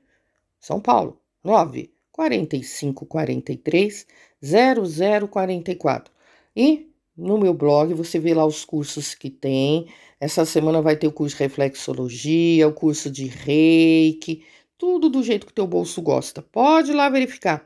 São 0.59 0.79
Paulo. 0.79 1.19
9 1.43 1.91
45 2.11 3.05
43 3.05 4.07
0044. 4.41 6.13
E 6.55 6.91
no 7.15 7.37
meu 7.37 7.53
blog 7.53 7.93
você 7.93 8.19
vê 8.19 8.33
lá 8.33 8.45
os 8.45 8.65
cursos 8.65 9.15
que 9.15 9.29
tem. 9.29 9.87
Essa 10.19 10.45
semana 10.45 10.81
vai 10.81 10.95
ter 10.95 11.07
o 11.07 11.11
curso 11.11 11.37
de 11.37 11.43
reflexologia, 11.43 12.67
o 12.67 12.73
curso 12.73 13.09
de 13.09 13.25
reiki, 13.27 14.43
tudo 14.77 15.09
do 15.09 15.23
jeito 15.23 15.45
que 15.45 15.53
teu 15.53 15.67
bolso 15.67 16.01
gosta. 16.01 16.41
Pode 16.41 16.91
ir 16.91 16.95
lá 16.95 17.09
verificar 17.09 17.65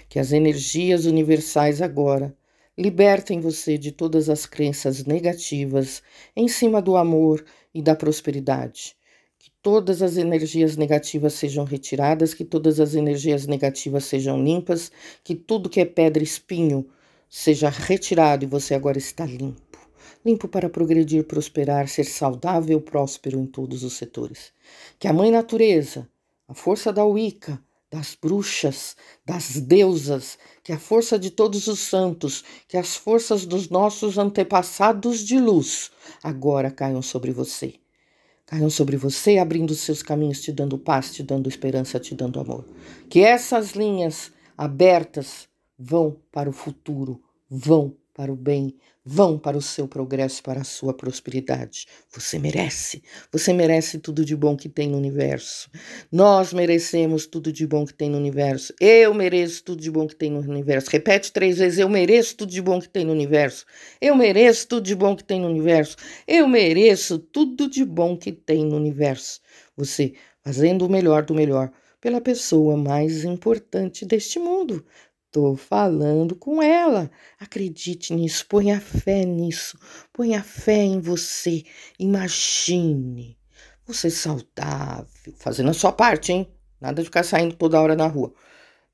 Que 0.08 0.20
as 0.20 0.30
energias 0.30 1.06
universais 1.06 1.82
agora 1.82 2.36
libertem 2.78 3.40
você 3.40 3.76
de 3.76 3.90
todas 3.90 4.28
as 4.30 4.46
crenças 4.46 5.04
negativas 5.04 6.04
em 6.36 6.46
cima 6.46 6.80
do 6.80 6.96
amor 6.96 7.44
e 7.74 7.82
da 7.82 7.96
prosperidade. 7.96 8.94
Que 9.36 9.50
todas 9.60 10.02
as 10.02 10.16
energias 10.16 10.76
negativas 10.76 11.32
sejam 11.32 11.64
retiradas, 11.64 12.32
que 12.32 12.44
todas 12.44 12.78
as 12.78 12.94
energias 12.94 13.48
negativas 13.48 14.04
sejam 14.04 14.40
limpas, 14.40 14.92
que 15.24 15.34
tudo 15.34 15.68
que 15.68 15.80
é 15.80 15.84
pedra 15.84 16.22
espinho 16.22 16.88
seja 17.28 17.68
retirado 17.68 18.44
e 18.44 18.48
você 18.48 18.72
agora 18.72 18.98
está 18.98 19.26
limpo 19.26 19.81
limpo 20.24 20.48
para 20.48 20.68
progredir, 20.68 21.24
prosperar, 21.24 21.88
ser 21.88 22.04
saudável, 22.04 22.80
próspero 22.80 23.38
em 23.38 23.46
todos 23.46 23.82
os 23.82 23.94
setores. 23.94 24.52
Que 24.98 25.08
a 25.08 25.12
Mãe 25.12 25.30
Natureza, 25.30 26.08
a 26.46 26.54
força 26.54 26.92
da 26.92 27.04
Wicca, 27.04 27.62
das 27.92 28.16
bruxas, 28.20 28.96
das 29.24 29.60
deusas, 29.60 30.38
que 30.62 30.72
a 30.72 30.78
força 30.78 31.18
de 31.18 31.30
todos 31.30 31.66
os 31.66 31.78
santos, 31.80 32.42
que 32.66 32.78
as 32.78 32.96
forças 32.96 33.44
dos 33.44 33.68
nossos 33.68 34.16
antepassados 34.16 35.20
de 35.20 35.38
luz 35.38 35.90
agora 36.22 36.70
caiam 36.70 37.02
sobre 37.02 37.32
você. 37.32 37.74
Caiam 38.46 38.70
sobre 38.70 38.96
você, 38.96 39.36
abrindo 39.36 39.74
seus 39.74 40.02
caminhos, 40.02 40.40
te 40.40 40.52
dando 40.52 40.78
paz, 40.78 41.12
te 41.12 41.22
dando 41.22 41.48
esperança, 41.48 42.00
te 42.00 42.14
dando 42.14 42.40
amor. 42.40 42.66
Que 43.10 43.20
essas 43.20 43.72
linhas 43.72 44.32
abertas 44.56 45.48
vão 45.78 46.16
para 46.30 46.48
o 46.48 46.52
futuro, 46.52 47.22
vão 47.48 47.94
para 48.14 48.32
o 48.32 48.36
bem, 48.36 48.76
vão 49.04 49.38
para 49.38 49.56
o 49.56 49.62
seu 49.62 49.88
progresso, 49.88 50.42
para 50.42 50.60
a 50.60 50.64
sua 50.64 50.94
prosperidade. 50.94 51.86
Você 52.14 52.38
merece, 52.38 53.02
você 53.30 53.52
merece 53.52 53.98
tudo 53.98 54.24
de 54.24 54.36
bom 54.36 54.56
que 54.56 54.68
tem 54.68 54.88
no 54.88 54.96
universo. 54.96 55.68
Nós 56.10 56.52
merecemos 56.52 57.26
tudo 57.26 57.52
de 57.52 57.66
bom 57.66 57.84
que 57.84 57.94
tem 57.94 58.08
no 58.08 58.18
universo. 58.18 58.72
Eu 58.80 59.12
mereço 59.12 59.64
tudo 59.64 59.82
de 59.82 59.90
bom 59.90 60.06
que 60.06 60.14
tem 60.14 60.30
no 60.30 60.40
universo. 60.40 60.90
Repete 60.90 61.32
três 61.32 61.58
vezes: 61.58 61.78
eu 61.78 61.88
mereço 61.88 62.36
tudo 62.36 62.50
de 62.50 62.62
bom 62.62 62.80
que 62.80 62.88
tem 62.88 63.04
no 63.04 63.12
universo. 63.12 63.66
Eu 64.00 64.14
mereço 64.14 64.68
tudo 64.68 64.84
de 64.84 64.94
bom 64.94 65.16
que 65.16 65.24
tem 65.24 65.40
no 65.40 65.48
universo. 65.48 65.96
Eu 66.26 66.46
mereço 66.46 67.18
tudo 67.18 67.68
de 67.68 67.84
bom 67.84 68.16
que 68.16 68.32
tem 68.32 68.64
no 68.64 68.76
universo. 68.76 69.40
Você 69.76 70.14
fazendo 70.44 70.86
o 70.86 70.90
melhor 70.90 71.24
do 71.24 71.34
melhor 71.34 71.70
pela 72.00 72.20
pessoa 72.20 72.76
mais 72.76 73.24
importante 73.24 74.04
deste 74.04 74.40
mundo, 74.40 74.84
Estou 75.32 75.56
falando 75.56 76.36
com 76.36 76.62
ela. 76.62 77.10
Acredite 77.40 78.12
nisso, 78.12 78.44
ponha 78.46 78.78
fé 78.78 79.24
nisso, 79.24 79.78
ponha 80.12 80.42
fé 80.42 80.82
em 80.82 81.00
você. 81.00 81.64
Imagine 81.98 83.38
você 83.86 84.10
saudável, 84.10 85.32
fazendo 85.38 85.70
a 85.70 85.72
sua 85.72 85.90
parte, 85.90 86.32
hein? 86.32 86.52
Nada 86.78 87.00
de 87.00 87.06
ficar 87.06 87.22
saindo 87.22 87.56
toda 87.56 87.80
hora 87.80 87.96
na 87.96 88.06
rua. 88.06 88.34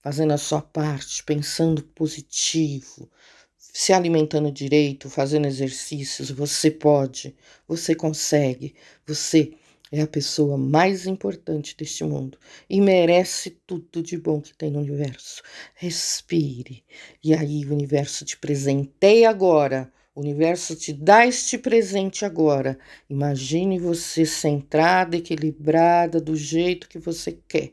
Fazendo 0.01 0.33
a 0.33 0.39
sua 0.39 0.63
parte, 0.63 1.25
pensando 1.25 1.83
positivo, 1.83 3.11
se 3.57 3.93
alimentando 3.93 4.53
direito, 4.53 5.11
fazendo 5.11 5.49
exercícios. 5.49 6.31
Você 6.31 6.71
pode, 6.71 7.35
você 7.67 7.97
consegue, 7.97 8.77
você 9.05 9.55
é 9.91 10.03
a 10.03 10.07
pessoa 10.07 10.59
mais 10.59 11.07
importante 11.07 11.77
deste 11.77 12.05
mundo 12.05 12.39
e 12.69 12.81
merece 12.81 13.51
tudo 13.67 14.03
de 14.03 14.19
bom 14.19 14.41
que 14.41 14.57
tem 14.57 14.71
no 14.71 14.81
universo. 14.81 15.43
Respire. 15.75 16.85
E 17.23 17.35
aí 17.35 17.65
o 17.65 17.73
universo 17.73 18.25
te 18.25 18.37
presenteia 18.37 19.31
agora. 19.31 19.93
O 20.15 20.21
universo 20.21 20.75
te 20.75 20.93
dá 20.93 21.27
este 21.27 21.57
presente 21.57 22.25
agora. 22.25 22.79
Imagine 23.09 23.79
você 23.79 24.27
centrada, 24.27 25.17
equilibrada, 25.17 26.21
do 26.21 26.37
jeito 26.37 26.89
que 26.89 26.99
você 26.99 27.39
quer. 27.47 27.73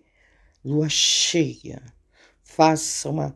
Lua 0.63 0.88
cheia. 0.88 1.82
Faça 2.43 3.10
uma 3.10 3.36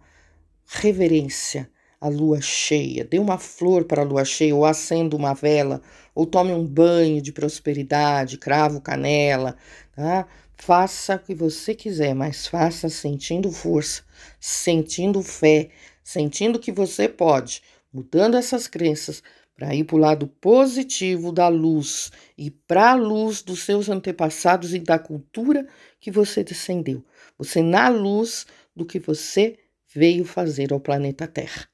reverência 0.65 1.69
à 1.99 2.07
lua 2.07 2.41
cheia. 2.41 3.03
Dê 3.03 3.19
uma 3.19 3.37
flor 3.37 3.85
para 3.85 4.01
a 4.01 4.05
lua 4.05 4.23
cheia, 4.23 4.55
ou 4.55 4.65
acenda 4.65 5.15
uma 5.15 5.33
vela, 5.33 5.81
ou 6.15 6.25
tome 6.25 6.53
um 6.53 6.65
banho 6.65 7.21
de 7.21 7.31
prosperidade, 7.31 8.37
cravo 8.37 8.81
canela, 8.81 9.55
tá? 9.95 10.27
Faça 10.55 11.15
o 11.15 11.19
que 11.19 11.33
você 11.33 11.73
quiser, 11.73 12.13
mas 12.13 12.47
faça 12.47 12.89
sentindo 12.89 13.51
força, 13.51 14.03
sentindo 14.39 15.21
fé, 15.21 15.69
sentindo 16.03 16.59
que 16.59 16.71
você 16.71 17.07
pode, 17.07 17.61
mudando 17.93 18.35
essas 18.35 18.67
crenças 18.67 19.23
para 19.55 19.75
ir 19.75 19.83
para 19.83 19.95
o 19.95 19.99
lado 19.99 20.27
positivo 20.27 21.31
da 21.33 21.49
luz 21.49 22.11
e 22.37 22.49
para 22.49 22.91
a 22.91 22.95
luz 22.95 23.41
dos 23.41 23.63
seus 23.63 23.89
antepassados 23.89 24.73
e 24.73 24.79
da 24.79 24.97
cultura 24.97 25.67
que 25.99 26.09
você 26.09 26.43
descendeu. 26.43 27.03
Você 27.37 27.61
na 27.61 27.89
luz 27.89 28.45
do 28.73 28.85
que 28.85 28.99
você 28.99 29.57
veio 29.93 30.23
fazer 30.23 30.71
ao 30.71 30.79
planeta 30.79 31.27
Terra. 31.27 31.67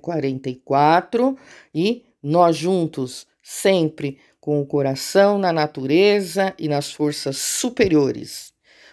0044 0.00 1.38
e 1.72 2.04
nós 2.20 2.56
juntos, 2.56 3.26
sempre 3.42 4.18
com 4.40 4.60
o 4.60 4.66
coração 4.66 5.38
na 5.38 5.52
natureza 5.52 6.52
e 6.58 6.66
nas 6.66 6.90
forças 6.90 7.36
superiores. 7.36 8.52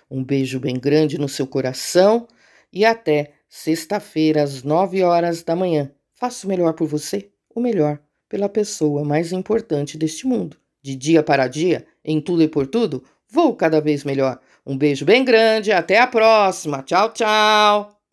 Um 0.10 0.24
beijo 0.24 0.60
bem 0.60 0.78
grande 0.78 1.18
no 1.18 1.30
seu 1.30 1.48
coração 1.48 2.28
e 2.72 2.86
até 2.86 3.32
sexta-feira 3.50 4.44
às 4.44 4.62
9 4.62 5.02
horas 5.02 5.42
da 5.42 5.56
manhã. 5.56 5.92
Faça 6.14 6.46
o 6.46 6.50
melhor 6.50 6.74
por 6.74 6.88
você, 6.88 7.32
o 7.56 7.60
melhor 7.60 8.00
pela 8.30 8.48
pessoa 8.48 9.04
mais 9.04 9.32
importante 9.32 9.98
deste 9.98 10.28
mundo 10.28 10.61
de 10.82 10.96
dia 10.96 11.24
para 11.24 11.48
dia, 11.48 11.86
em 12.04 12.20
tudo 12.20 12.44
e 12.44 12.48
por 12.48 12.68
tudo, 12.68 13.04
vou 13.30 13.56
cada 13.56 13.80
vez 13.80 14.04
melhor. 14.04 14.40
Um 14.66 14.78
beijo 14.78 15.06
bem 15.06 15.24
grande, 15.24 15.72
até 15.72 16.00
a 16.00 16.08
próxima. 16.08 16.84
Tchau, 16.84 17.14
tchau. 17.14 18.01